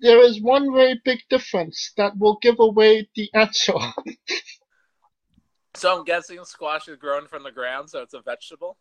[0.00, 3.74] There is one very big difference that will give away the answer.
[5.76, 8.78] So I'm guessing squash is grown from the ground, so it's a vegetable.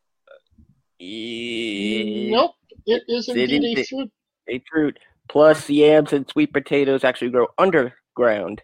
[0.99, 4.11] nope, it is It indeed a fruit.
[4.47, 4.99] A fruit.
[5.27, 8.61] Plus, yams and sweet potatoes actually grow underground.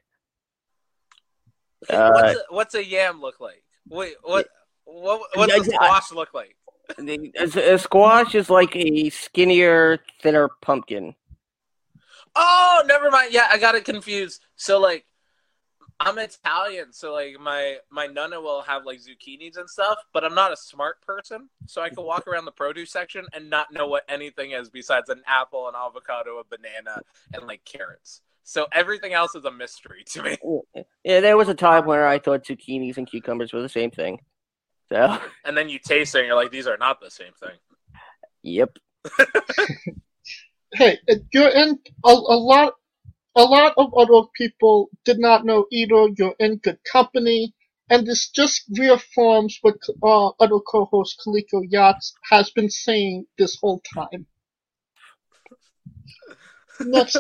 [1.90, 3.64] Uh, what's, a, what's a yam look like?
[3.90, 4.48] Wait, what?
[4.92, 5.22] What?
[5.36, 6.56] What's a Yeah, yeah, I- squash look like?
[6.98, 11.16] the- a, a squash is like a skinnier, thinner pumpkin.
[12.36, 13.34] Oh, never mind.
[13.34, 14.42] Yeah, I got it confused.
[14.56, 15.06] So like,
[16.00, 20.34] I'm Italian, so like my my nonna will have like zucchinis and stuff, but I'm
[20.34, 23.88] not a smart person, so I can walk around the produce section and not know
[23.88, 27.02] what anything is besides an apple, an avocado, a banana,
[27.34, 28.22] and like carrots.
[28.44, 30.38] So everything else is a mystery to me.
[31.04, 34.20] Yeah, there was a time where I thought zucchinis and cucumbers were the same thing.
[34.92, 37.58] So, And then you taste it, and you're like, these are not the same thing.
[38.44, 38.78] yep.
[40.74, 42.74] Hey, it- you're in a, a lot.
[43.36, 46.08] A lot of other people did not know either.
[46.18, 47.54] You're in good company,
[47.90, 53.82] and this just reaffirms what uh, other co-host Coleco Yachts has been saying this whole
[53.94, 54.26] time.
[56.82, 57.18] Next,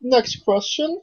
[0.00, 1.00] next question.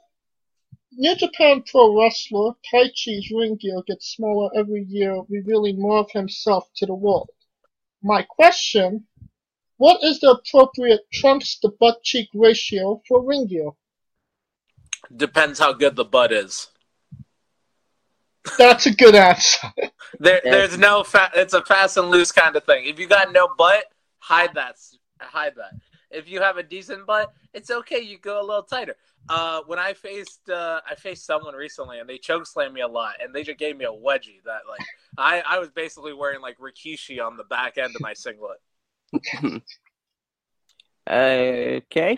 [1.00, 6.68] New Japan Pro wrestler Taichi's ring gear gets smaller every year, revealing more of himself
[6.78, 7.30] to the world.
[8.04, 9.06] My question
[9.78, 13.70] what is the appropriate trunks to butt cheek ratio for ring gear?
[15.16, 16.68] Depends how good the butt is.
[18.58, 19.72] That's a good answer.
[20.20, 22.86] There, there's no fa- It's a fast and loose kind of thing.
[22.88, 23.84] If you got no butt,
[24.20, 24.72] hide that.
[24.72, 25.74] s- Hide that.
[26.10, 27.99] If you have a decent butt, it's okay.
[27.99, 28.95] You go a little tighter.
[29.30, 32.88] Uh, when I faced, uh, I faced someone recently, and they choke slammed me a
[32.88, 34.80] lot, and they just gave me a wedgie that, like,
[35.18, 38.60] I, I was basically wearing like Rikishi on the back end of my singlet.
[41.10, 42.18] Okay.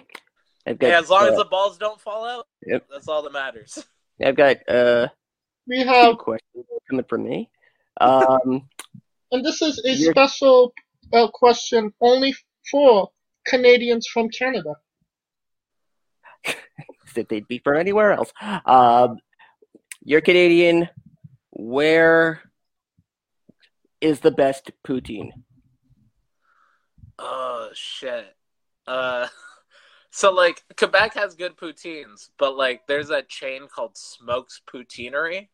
[0.65, 2.87] I've got, Yeah, as long uh, as the balls don't fall out, Yep.
[2.91, 3.85] that's all that matters.
[4.23, 5.07] I've got uh
[5.67, 7.49] We two have, questions coming from me.
[8.01, 8.67] Um,
[9.31, 10.73] and this is a special
[11.13, 12.33] uh, question only
[12.71, 13.11] for
[13.49, 14.75] Canadians from Canada.
[16.45, 18.31] if they'd be from anywhere else.
[18.65, 19.17] Um,
[20.01, 20.89] you're Canadian.
[21.51, 22.41] Where
[23.99, 25.31] is the best poutine?
[27.17, 28.35] Oh shit.
[28.87, 29.27] Uh
[30.11, 35.49] so like Quebec has good poutines, but like there's a chain called Smokes Poutinery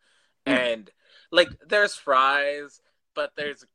[0.46, 0.92] and
[1.32, 2.82] like there's fries,
[3.16, 3.66] but there's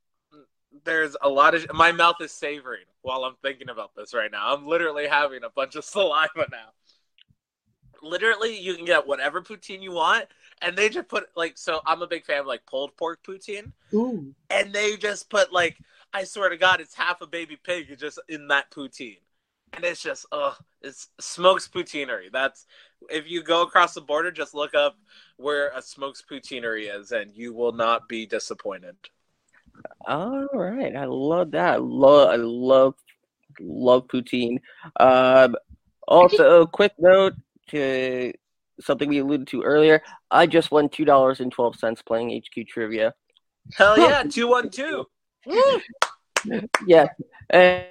[0.85, 4.55] there's a lot of my mouth is savoring while I'm thinking about this right now.
[4.55, 6.73] I'm literally having a bunch of saliva now.
[8.03, 10.27] Literally, you can get whatever poutine you want,
[10.63, 11.81] and they just put like so.
[11.87, 14.35] I'm a big fan of like pulled pork poutine, Ooh.
[14.49, 15.77] and they just put like
[16.13, 19.19] I swear to God, it's half a baby pig just in that poutine,
[19.75, 22.33] and it's just oh, it's smokes poutinery.
[22.33, 22.65] That's
[23.11, 24.97] if you go across the border, just look up
[25.37, 28.97] where a smokes poutinery is, and you will not be disappointed.
[30.07, 31.75] All right, I love that.
[31.75, 32.95] I love, I love,
[33.61, 34.59] love poutine.
[34.99, 35.57] Um,
[36.07, 37.35] also, a quick note
[37.69, 38.33] to
[38.81, 40.03] something we alluded to earlier.
[40.31, 43.15] I just won two dollars and twelve cents playing HQ trivia.
[43.77, 45.07] Hell yeah, two one two.
[46.87, 47.09] Yeah,
[47.51, 47.85] and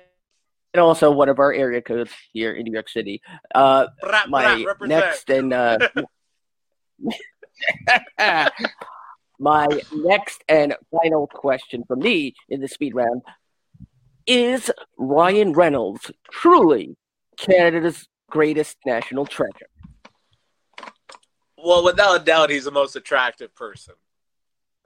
[0.74, 3.22] and also one of our area codes here in New York City.
[3.54, 5.78] Uh, Brat, my brat, next and uh,
[9.40, 13.22] my next and final question for me in the speed round
[14.28, 16.98] is Ryan Reynolds truly
[17.38, 19.70] Canada's greatest national treasure?
[21.58, 23.96] Well, without a doubt, he's the most attractive person.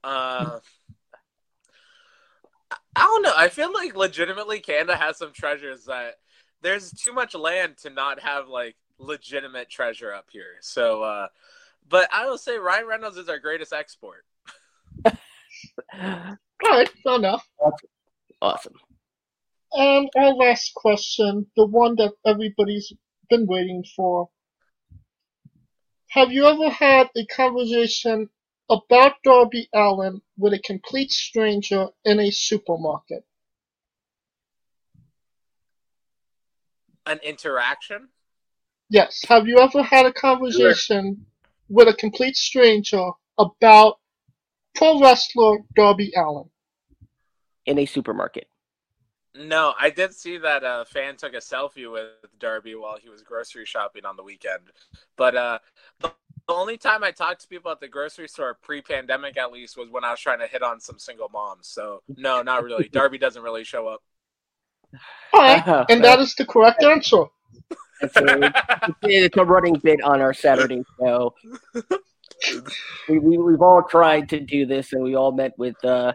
[0.03, 0.59] Uh,
[2.71, 3.33] I- don't know.
[3.35, 6.19] I feel like legitimately Canada has some treasures that
[6.61, 10.55] there's too much land to not have like legitimate treasure up here.
[10.61, 11.27] So, uh,
[11.87, 14.25] but I will say Ryan Reynolds is our greatest export.
[15.05, 17.47] All right, fair enough.
[18.41, 18.73] Awesome.
[19.73, 22.93] And our last question, the one that everybody's
[23.29, 24.29] been waiting for.
[26.09, 28.29] Have you ever had a conversation
[28.69, 33.25] about Darby Allin with a complete stranger in a supermarket?
[37.05, 38.09] An interaction?
[38.89, 39.23] Yes.
[39.27, 41.25] Have you ever had a conversation
[41.67, 43.97] with a complete stranger about
[44.76, 46.49] pro wrestler Darby Allin?
[47.65, 48.47] In a supermarket.
[49.36, 52.09] No, I did see that a fan took a selfie with
[52.39, 54.61] Darby while he was grocery shopping on the weekend.
[55.17, 55.59] But uh,
[55.99, 56.11] the
[56.47, 59.89] The only time I talked to people at the grocery store pre-pandemic, at least, was
[59.89, 61.67] when I was trying to hit on some single moms.
[61.67, 62.89] So no, not really.
[62.91, 64.01] Darby doesn't really show up.
[65.34, 67.26] Alright, and that is the correct answer.
[68.01, 71.34] It's a running bit on our Saturday show.
[73.09, 76.13] We, we, we've all tried to do this, and we all met with uh,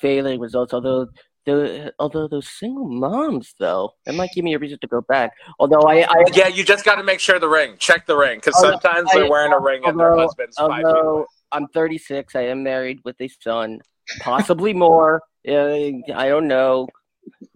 [0.00, 0.72] failing results.
[0.74, 1.08] Although
[1.44, 5.32] the although those single moms, though, that might give me a reason to go back.
[5.58, 7.76] Although I, I Yeah, you just got to make sure the ring.
[7.78, 10.76] Check the ring, because sometimes I- they're wearing a ring and their although- husband's five
[10.78, 11.24] feet although away.
[11.52, 13.80] I'm 36, I am married with a son,
[14.20, 15.22] possibly more.
[15.48, 15.52] Uh,
[16.14, 16.88] I don't know.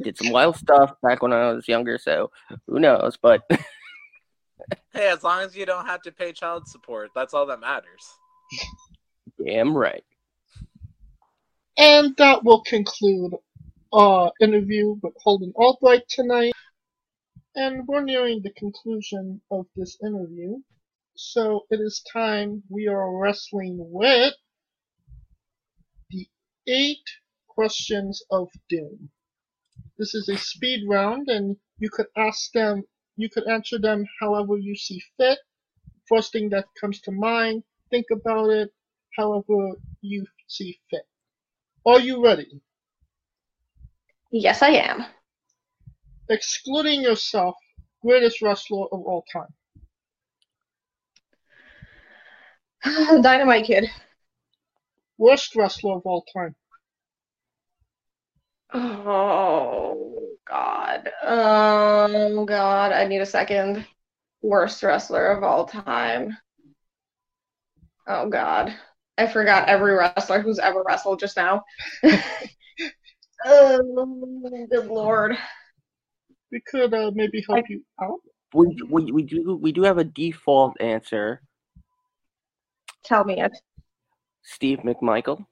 [0.02, 2.30] Did some wild stuff back when I was younger, so
[2.68, 3.16] who knows?
[3.20, 3.42] But
[4.92, 8.14] Hey, as long as you don't have to pay child support, that's all that matters.
[9.44, 10.04] damn right.
[11.76, 13.34] And that will conclude
[13.92, 16.52] our interview with Holden Albright tonight.
[17.54, 20.58] And we're nearing the conclusion of this interview.
[21.16, 24.34] So it is time we are wrestling with
[26.10, 26.28] the
[26.66, 27.08] eight
[27.48, 29.10] questions of doom.
[29.98, 32.84] This is a speed round and you could ask them,
[33.16, 35.38] you could answer them however you see fit.
[36.08, 38.72] First thing that comes to mind, think about it
[39.16, 41.06] however you see fit.
[41.86, 42.60] Are you ready?
[44.30, 45.04] Yes, I am.
[46.28, 47.56] Excluding yourself,
[48.02, 49.52] greatest wrestler of all time.
[53.22, 53.90] Dynamite Kid.
[55.18, 56.54] Worst wrestler of all time.
[58.72, 61.10] Oh God.
[61.24, 63.86] Um God, I need a second.
[64.42, 66.36] Worst wrestler of all time.
[68.06, 68.74] Oh God.
[69.18, 71.62] I forgot every wrestler who's ever wrestled just now.
[73.44, 75.36] oh, good lord.
[76.50, 78.20] We could uh, maybe help you out.
[78.54, 81.42] We, we we do we do have a default answer.
[83.04, 83.52] Tell me it.
[84.42, 85.44] Steve McMichael.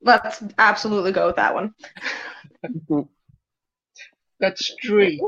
[0.00, 1.74] Let's absolutely go with that one.
[4.42, 5.22] That's three.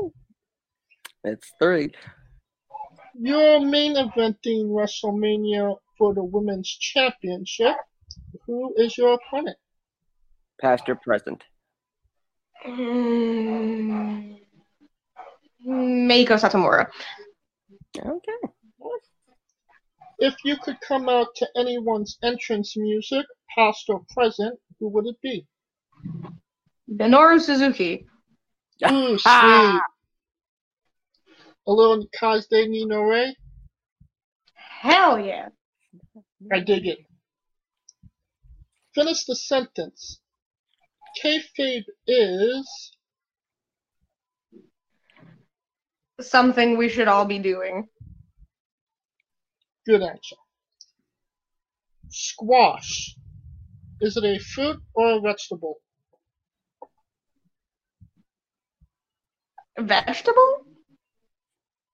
[1.23, 1.91] That's three.
[3.17, 7.75] You're main eventing WrestleMania for the Women's Championship.
[8.45, 9.55] Who is your opponent?
[10.59, 11.41] Past or present.
[12.67, 14.35] Mm,
[15.65, 16.89] Meiko Satomura.
[17.97, 18.39] Okay.
[20.19, 25.21] If you could come out to anyone's entrance music, past or present, who would it
[25.21, 25.47] be?
[26.91, 28.05] Minoru Suzuki.
[28.83, 29.81] Ooh, sweet.
[31.67, 33.33] A little Kaze ni Nare?
[34.81, 35.49] Hell yeah.
[36.53, 36.99] I dig it.
[38.93, 40.19] Finish the sentence.
[41.23, 42.91] Kayfabe is
[46.21, 47.87] Something we should all be doing.
[49.85, 50.37] good answer.
[52.09, 53.15] Squash.
[54.01, 55.75] Is it a fruit or a vegetable?
[59.79, 60.65] Vegetable?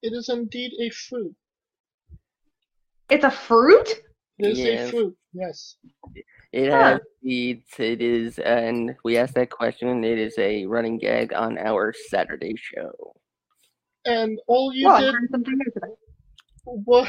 [0.02, 1.36] It is indeed a fruit.
[3.10, 3.90] It's a fruit?
[4.40, 4.88] It is Yes.
[4.88, 5.76] a fruit, yes.
[6.52, 6.78] It Huh.
[6.78, 7.80] has seeds.
[7.80, 10.04] It is, and we asked that question.
[10.04, 13.16] It is a running gag on our Saturday show.
[14.06, 15.94] And all you Well, did something new today.
[16.64, 17.08] what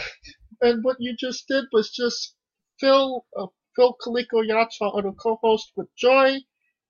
[0.61, 2.35] and what you just did was just
[2.79, 6.37] fill uh, fill Coleco Yacha or the co-host with joy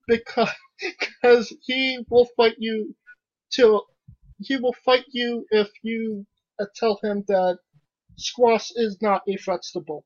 [0.09, 2.95] because because he will fight you
[3.55, 3.87] till
[4.39, 6.27] he will fight you if you
[6.61, 7.59] uh, tell him that
[8.17, 10.05] squash is not a vegetable.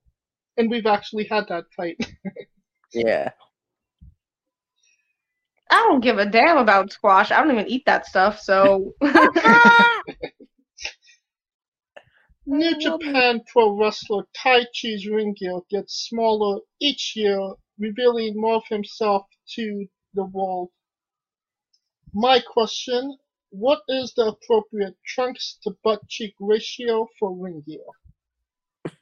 [0.56, 1.98] And we've actually had that fight.
[2.92, 3.30] Yeah.
[5.70, 7.30] I don't give a damn about squash.
[7.30, 8.94] I don't even eat that stuff, so
[12.46, 19.26] New Japan Pro wrestler Taichi's ring gear gets smaller each year, revealing more of himself
[19.54, 20.70] to the world.
[22.14, 23.18] My question,
[23.58, 28.92] what is the appropriate trunks to butt cheek ratio for ring gear?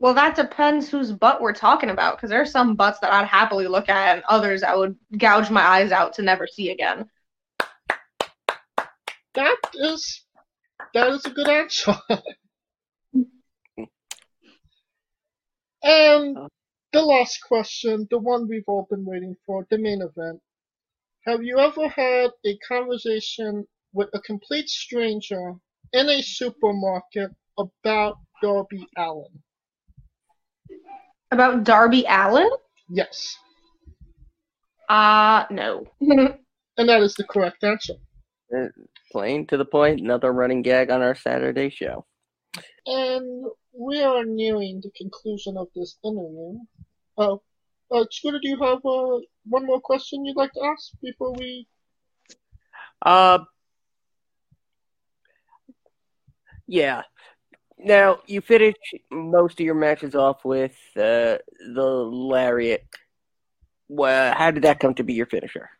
[0.00, 2.16] well, that depends whose butt we're talking about.
[2.16, 5.50] Because there are some butts that I'd happily look at, and others I would gouge
[5.50, 7.08] my eyes out to never see again.
[9.34, 10.24] That is
[10.94, 11.94] that is a good answer.
[15.82, 16.48] and uh.
[16.92, 20.40] the last question, the one we've all been waiting for, the main event.
[21.28, 25.52] Have you ever had a conversation with a complete stranger
[25.92, 29.42] in a supermarket about Darby Allin?
[31.30, 32.48] About Darby Allin?
[32.88, 33.36] Yes.
[34.88, 35.84] Uh, no.
[36.78, 37.94] And that is the correct answer.
[38.56, 38.68] Uh,
[39.12, 40.00] Plain to the point.
[40.00, 42.06] Another running gag on our Saturday show.
[42.86, 43.44] And
[43.78, 46.60] we are nearing the conclusion of this interview.
[47.18, 47.36] Uh,
[47.90, 51.66] uh, Scooter, do you have uh, one more question you'd like to ask before we?
[53.04, 53.38] Uh,
[56.66, 57.02] yeah.
[57.78, 58.74] Now you finish
[59.10, 61.38] most of your matches off with uh,
[61.74, 62.84] the lariat.
[63.88, 65.70] Well, how did that come to be your finisher?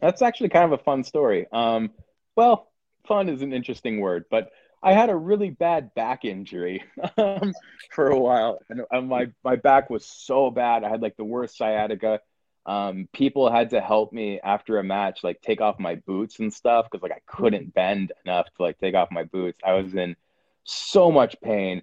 [0.00, 1.46] That's actually kind of a fun story.
[1.52, 1.90] Um,
[2.36, 2.70] well,
[3.06, 4.50] fun is an interesting word, but
[4.82, 6.84] I had a really bad back injury
[7.16, 7.52] um,
[7.90, 10.84] for a while, and, and my my back was so bad.
[10.84, 12.20] I had like the worst sciatica.
[12.66, 16.52] Um, people had to help me after a match, like take off my boots and
[16.52, 19.60] stuff, because like I couldn't bend enough to like take off my boots.
[19.64, 20.16] I was in
[20.64, 21.82] so much pain,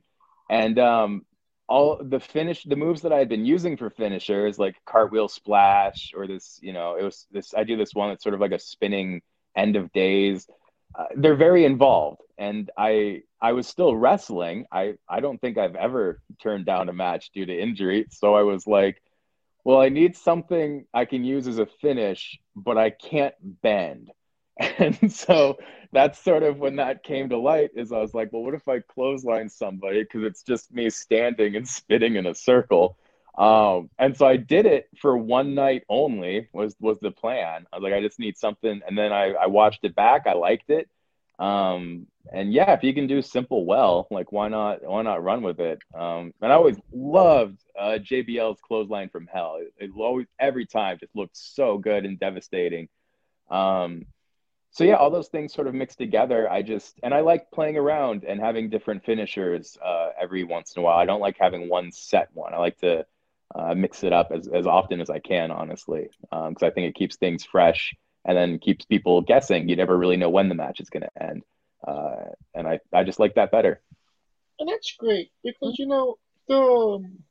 [0.50, 1.26] and um,
[1.68, 6.14] all the finish, the moves that I had been using for finishers, like cartwheel splash,
[6.16, 7.54] or this, you know, it was this.
[7.54, 9.22] I do this one that's sort of like a spinning
[9.56, 10.48] end of days.
[10.96, 14.66] Uh, they're very involved, and I I was still wrestling.
[14.72, 18.08] I I don't think I've ever turned down a match due to injury.
[18.12, 19.02] So I was like,
[19.64, 24.12] well, I need something I can use as a finish, but I can't bend.
[24.80, 25.58] And so
[25.92, 28.68] that's sort of when that came to light is I was like, well, what if
[28.68, 30.04] I clothesline somebody?
[30.04, 32.98] Because it's just me standing and spinning in a circle.
[33.38, 37.68] Um, and so I did it for one night only was was the plan.
[37.72, 38.82] I was like, I just need something.
[38.88, 40.26] And then I, I watched it back.
[40.26, 40.90] I liked it.
[41.38, 45.44] Um, and yeah, if you can do simple well, like why not why not run
[45.44, 45.80] with it?
[45.94, 49.60] Um, and I always loved uh, JBL's clothesline from hell.
[49.62, 52.90] It, it always every time just looked so good and devastating.
[53.52, 54.08] Um,
[54.72, 56.52] so yeah, all those things sort of mixed together.
[56.52, 60.82] I just and I like playing around and having different finishers uh, every once in
[60.82, 60.98] a while.
[60.98, 62.56] I don't like having one set one.
[62.56, 63.06] I like to
[63.56, 66.88] uh, mix it up as, as often as I can, honestly, because um, I think
[66.88, 67.94] it keeps things fresh
[68.26, 69.68] and then keeps people guessing.
[69.70, 71.44] You never really know when the match is going to end,
[71.88, 73.82] uh, and I I just like that better.
[74.60, 76.18] And that's great because you know
[76.48, 77.24] the um,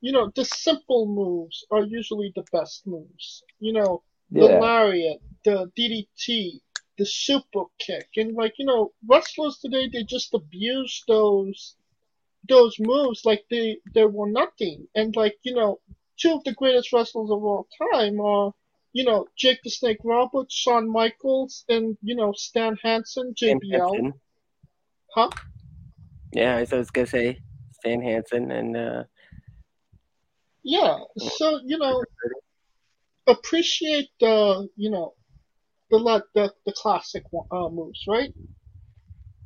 [0.00, 3.42] you know the simple moves are usually the best moves.
[3.58, 4.02] You know
[4.38, 4.48] the Yeah.
[4.48, 6.62] lariat, the DDT,
[6.98, 11.76] the super kick, and like you know wrestlers today they just abuse those
[12.48, 14.86] those moves like they they were nothing.
[14.94, 15.80] And like you know
[16.20, 18.52] two of the greatest wrestlers of all time are
[18.92, 23.94] you know Jake the Snake Roberts, Shawn Michaels, and you know Stan Hansen, Stan JBL.
[23.94, 24.12] Hansen.
[25.14, 25.30] Huh?
[26.32, 27.38] Yeah, I was gonna say
[27.72, 29.04] Stan Hansen and uh,
[30.62, 32.02] Yeah, so you know,
[33.28, 35.14] appreciate the you know
[35.90, 37.22] the le- the the classic
[37.52, 38.34] uh, moves, right?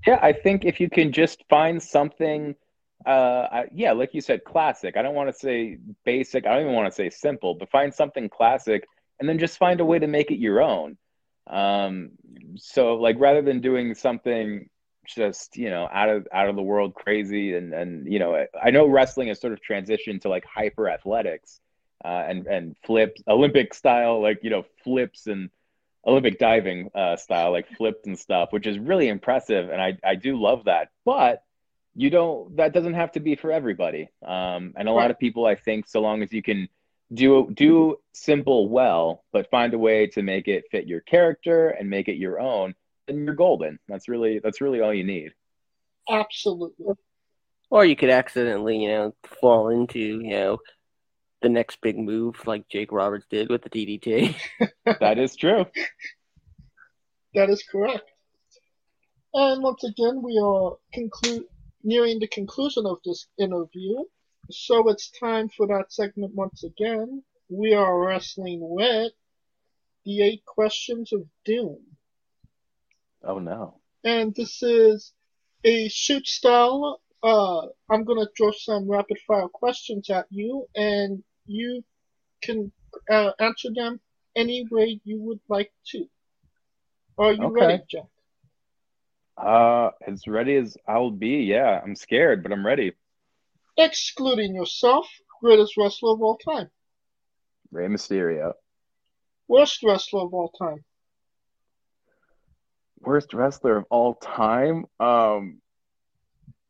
[0.07, 2.55] Yeah, I think if you can just find something,
[3.07, 4.96] uh, I, yeah, like you said, classic.
[4.96, 6.46] I don't want to say basic.
[6.46, 8.86] I don't even want to say simple, but find something classic,
[9.18, 10.96] and then just find a way to make it your own.
[11.46, 12.12] Um,
[12.57, 14.68] so like rather than doing something
[15.07, 18.70] just you know out of out of the world crazy and and you know I
[18.70, 21.59] know wrestling has sort of transitioned to like hyper athletics
[22.05, 25.51] uh, and and flips Olympic style like you know flips and
[26.07, 30.14] Olympic diving uh, style, like flips and stuff, which is really impressive, and I I
[30.14, 30.88] do love that.
[31.05, 31.42] But
[31.95, 34.09] you don't that doesn't have to be for everybody.
[34.24, 36.68] Um, and a lot of people, I think, so long as you can
[37.12, 41.90] do do simple well, but find a way to make it fit your character and
[41.90, 42.74] make it your own,
[43.06, 43.78] then you're golden.
[43.89, 45.32] That's really that's really all you need.
[46.09, 46.94] Absolutely.
[47.70, 50.59] or you could accidentally, you know, fall into, you know,
[51.43, 54.35] the next big move like Jake Roberts did with the DDT.
[55.01, 55.66] That is true.
[57.35, 58.10] That is correct.
[59.32, 61.44] And once again, we are conclude
[61.82, 63.97] nearing the conclusion of this interview.
[64.51, 67.23] So it's time for that segment once again.
[67.48, 69.12] We are wrestling with
[70.05, 71.78] the eight questions of doom.
[73.23, 73.81] Oh no.
[74.05, 75.12] and this is
[75.65, 77.01] a shoot style.
[77.23, 81.85] Uh, I'm gonna throw some rapid fire questions at you, and you
[82.43, 82.73] can
[83.11, 84.01] uh, answer them
[84.35, 86.07] any way you would like to.
[87.19, 87.55] Are you Okay.
[87.55, 88.10] ready, Jack?
[89.40, 91.44] Uh, as ready as I'll be.
[91.44, 92.92] Yeah, I'm scared, but I'm ready.
[93.78, 95.08] Excluding yourself,
[95.40, 96.68] greatest wrestler of all time,
[97.70, 98.52] Rey Mysterio.
[99.48, 100.84] worst wrestler of all time,
[103.00, 104.84] worst wrestler of all time.
[104.98, 105.62] Um,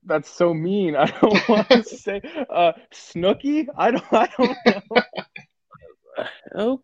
[0.05, 0.95] that's so mean.
[0.97, 3.67] I don't want to say uh, Snooki.
[3.77, 4.13] I don't.
[4.13, 5.03] I don't know.
[6.55, 6.83] oh,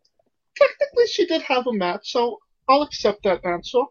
[0.56, 2.38] technically she did have a match, so
[2.68, 3.82] I'll accept that answer.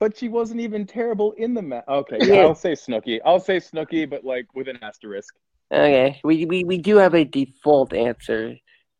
[0.00, 1.84] But she wasn't even terrible in the match.
[1.86, 2.40] Okay, yeah, Yeah.
[2.40, 3.20] I'll say Snooki.
[3.24, 5.34] I'll say Snooki, but like with an asterisk.
[5.70, 6.20] okay.
[6.24, 8.56] We, we we do have a default answer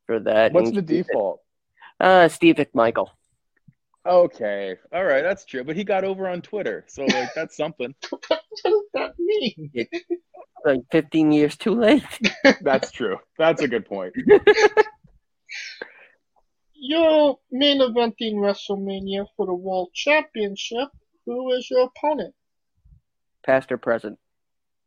[0.06, 0.52] for that.
[0.52, 1.40] What's and the default?
[1.98, 3.08] Uh, Steve McMichael.
[4.06, 5.62] Okay, all right, that's true.
[5.62, 7.94] But he got over on Twitter, so like that's something.
[8.10, 9.70] what does that mean?
[10.64, 12.04] Like 15 years too late.
[12.60, 13.16] That's true.
[13.38, 14.12] That's a good point.
[16.82, 20.88] You're main eventing WrestleMania for the World Championship.
[21.26, 22.34] Who is your opponent?
[23.44, 24.18] Past or present?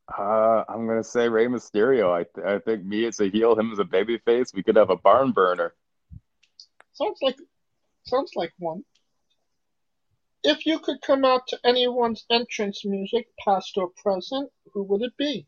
[0.08, 2.12] Uh, I'm gonna say Rey Mysterio.
[2.12, 4.90] I th- I think me as a heel, him as a babyface, we could have
[4.90, 5.76] a barn burner.
[6.94, 7.38] Sounds like
[8.06, 8.84] sounds like one.
[10.44, 15.16] If you could come out to anyone's entrance music, past or present, who would it
[15.16, 15.48] be?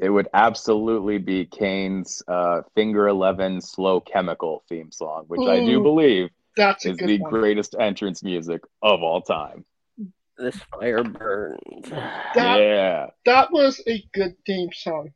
[0.00, 5.80] It would absolutely be Kane's uh, Finger Eleven Slow Chemical theme song, which I do
[5.80, 7.30] believe That's is the one.
[7.30, 9.64] greatest entrance music of all time.
[10.38, 11.90] This fire burns.
[12.34, 15.12] That Yeah, that was a good theme song.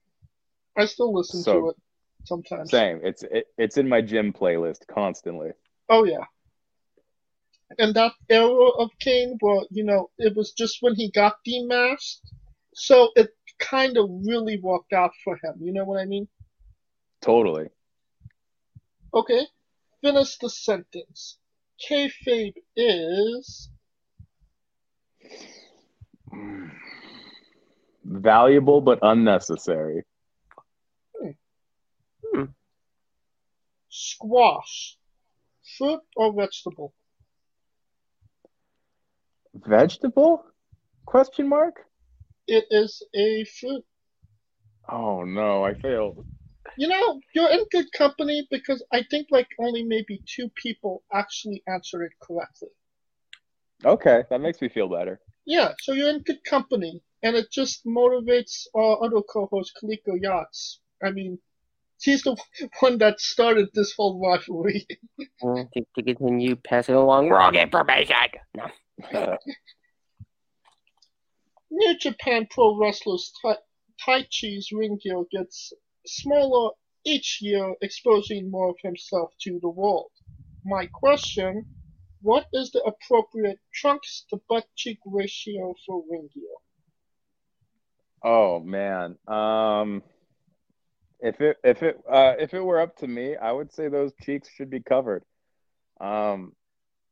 [0.77, 1.77] I still listen to it
[2.24, 2.70] sometimes.
[2.70, 3.01] same.
[3.03, 5.53] It's it, it's in my gym playlist constantly.
[5.89, 6.24] Oh yeah.
[7.78, 12.20] And that era of Kane, well, you know it was just when he got demasked,
[12.74, 15.55] so it kind of really worked out for him.
[15.61, 16.28] You know what I mean?
[17.20, 17.69] Totally.
[19.15, 19.47] Okay,
[20.03, 21.39] finish the sentence.
[21.89, 23.70] Kayfabe is
[28.05, 30.05] Valuable but unnecessary.
[31.20, 31.31] Hmm.
[32.33, 32.45] Hmm.
[33.89, 34.97] squash,
[35.77, 36.95] fruit or vegetable.
[39.55, 40.45] Vegetable?
[41.05, 41.86] Question mark?
[42.47, 43.85] It is a fruit.
[44.89, 46.24] Oh no, I failed.
[46.77, 51.62] You know, you're in good company because I think like only maybe two people actually
[51.66, 52.68] answered it correctly.
[53.85, 55.20] Okay, that makes me feel better.
[55.44, 60.81] Yeah, so you're in good company, and it just motivates our other co-host, Coleco Yachts.
[61.02, 61.39] I mean,
[61.98, 62.36] she's the
[62.81, 64.86] one that started this whole rivalry.
[65.44, 68.16] Uh, to, to continue passing along wrong information.
[68.55, 68.70] No.
[71.77, 73.31] New Japan Pro Wrestlers
[74.01, 75.74] Taichi's ring gear gets
[76.07, 76.70] smaller
[77.05, 80.11] each year, exposing more of himself to the world.
[80.65, 81.66] My question,
[82.23, 86.57] what is the appropriate trunks to butt cheek ratio for ring gear?
[88.24, 89.19] Oh man.
[89.28, 90.03] Um
[91.20, 94.12] if it if it uh if it were up to me, I would say those
[94.23, 95.24] cheeks should be covered.
[96.01, 96.55] Um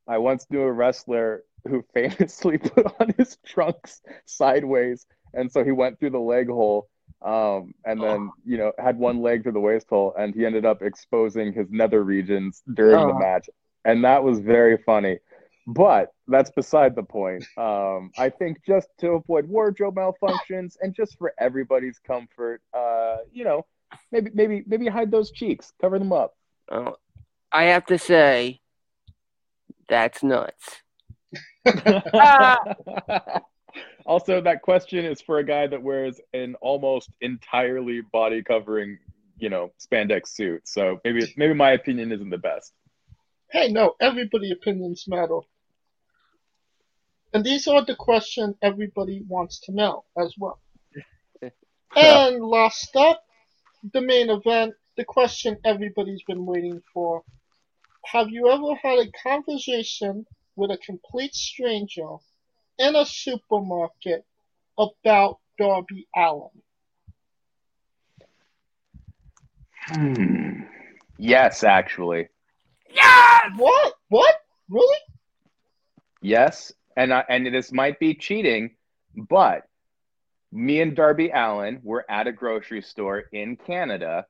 [0.08, 5.72] I once knew a wrestler who famously put on his trunks sideways and so he
[5.72, 6.88] went through the leg hole
[7.22, 10.64] um and then you know had one leg through the waist hole and he ended
[10.64, 13.18] up exposing his nether regions during the Oh.
[13.18, 13.48] match
[13.84, 15.18] and that was very funny
[15.66, 21.16] but that's beside the point um i think just to avoid wardrobe malfunctions and just
[21.18, 23.64] for everybody's comfort uh you know
[24.12, 26.34] maybe maybe maybe hide those cheeks cover them up
[26.70, 26.96] Oh,
[27.52, 28.60] I have to say,
[29.88, 30.82] that's nuts.
[34.06, 38.98] also that question is for a guy that wears an almost entirely body covering
[39.38, 42.72] you know spandex suit so maybe maybe my opinion isn't the best
[43.54, 45.38] Hey, no, everybody opinions matter.
[47.32, 50.58] And these are the questions everybody wants to know as well.
[51.96, 53.22] and last up,
[53.92, 57.22] the main event, the question everybody's been waiting for.
[58.06, 62.16] Have you ever had a conversation with a complete stranger
[62.78, 64.24] in a supermarket
[64.78, 66.50] about Darby Allin?
[69.86, 70.62] Hmm.
[71.18, 72.28] yes actually
[73.56, 73.94] What?
[74.08, 74.34] What?
[74.68, 74.98] Really?
[76.22, 78.70] Yes, and I, and this might be cheating,
[79.14, 79.64] but
[80.52, 84.26] me and Darby Allin were at a grocery store in Canada,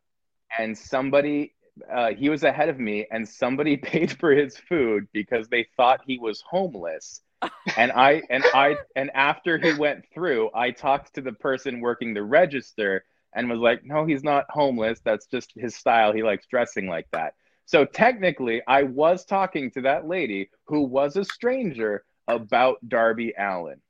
[0.58, 1.54] and somebody
[1.92, 6.00] uh, he was ahead of me, and somebody paid for his food because they thought
[6.06, 7.20] he was homeless.
[7.76, 12.14] and I and I and after he went through, I talked to the person working
[12.14, 15.00] the register and was like, "No, he's not homeless.
[15.04, 16.12] That's just his style.
[16.12, 17.34] He likes dressing like that."
[17.66, 23.80] So technically, I was talking to that lady who was a stranger about Darby Allin.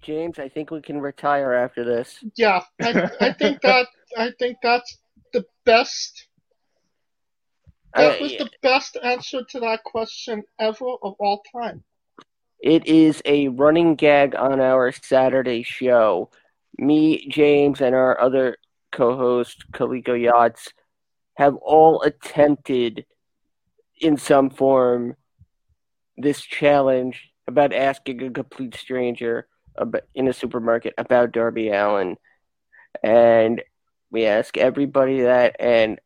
[0.00, 2.22] James, I think we can retire after this.
[2.36, 3.86] Yeah, I, I think that
[4.16, 4.98] I think that's
[5.32, 6.28] the best.
[7.94, 11.84] That Uh, was the best answer to that question ever of all time.
[12.60, 16.30] It is a running gag on our Saturday show.
[16.78, 18.56] Me, James, and our other
[18.92, 20.72] co host, Coleco Yachts,
[21.34, 23.04] have all attempted
[24.00, 25.16] in some form
[26.16, 32.16] this challenge about asking a complete stranger about, in a supermarket about Darby Allin.
[33.02, 33.62] And
[34.10, 35.98] we ask everybody that, and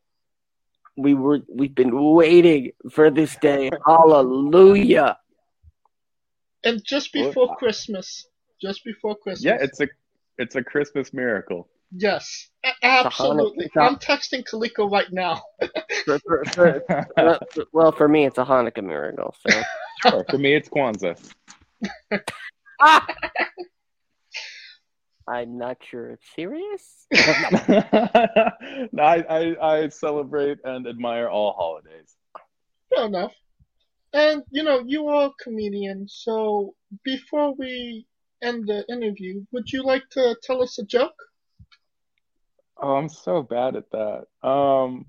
[0.96, 3.70] We were we've been waiting for this day.
[3.84, 5.18] Hallelujah.
[6.64, 8.26] And just Well, before Christmas,
[8.60, 9.44] just before Christmas.
[9.44, 9.88] Yeah, it's a
[10.38, 11.68] it's a Christmas miracle.
[11.92, 13.64] yes, a- a Hanukkah- absolutely.
[13.66, 15.42] it's a- I'm texting Coleco right now.
[16.04, 17.38] For- for- for- uh,
[17.72, 19.34] well, for me, it's a Hanukkah miracle.
[19.46, 19.62] So
[20.02, 21.16] Sure, for me it's Kwanzaa.
[25.28, 27.06] I'm not sure it's serious.
[28.92, 32.14] no, I, I I celebrate and admire all holidays.
[32.94, 33.34] Fair enough.
[34.12, 36.74] And you know, you are a comedian, so
[37.04, 38.06] before we
[38.42, 41.16] end the interview, would you like to tell us a joke?
[42.78, 44.26] Oh, I'm so bad at that.
[44.46, 45.06] Um,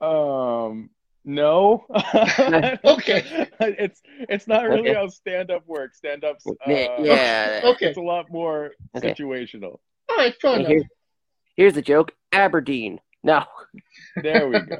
[0.00, 0.90] um,
[1.26, 1.84] no.
[2.84, 3.48] Okay.
[3.60, 4.94] It's it's not really Okay.
[4.94, 5.98] how stand up works.
[5.98, 7.60] Stand up's uh, Yeah.
[7.64, 7.86] Okay.
[7.88, 9.12] it's a lot more Okay.
[9.12, 9.78] situational.
[10.08, 10.68] All right, fair enough.
[10.68, 10.88] here-
[11.56, 13.00] here's the joke: Aberdeen.
[13.22, 13.44] No.
[14.22, 14.78] There we go.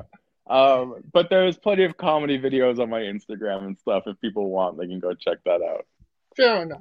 [0.49, 4.05] Um, but there's plenty of comedy videos on my Instagram and stuff.
[4.07, 5.85] If people want, they can go check that out.
[6.37, 6.79] Fair enough.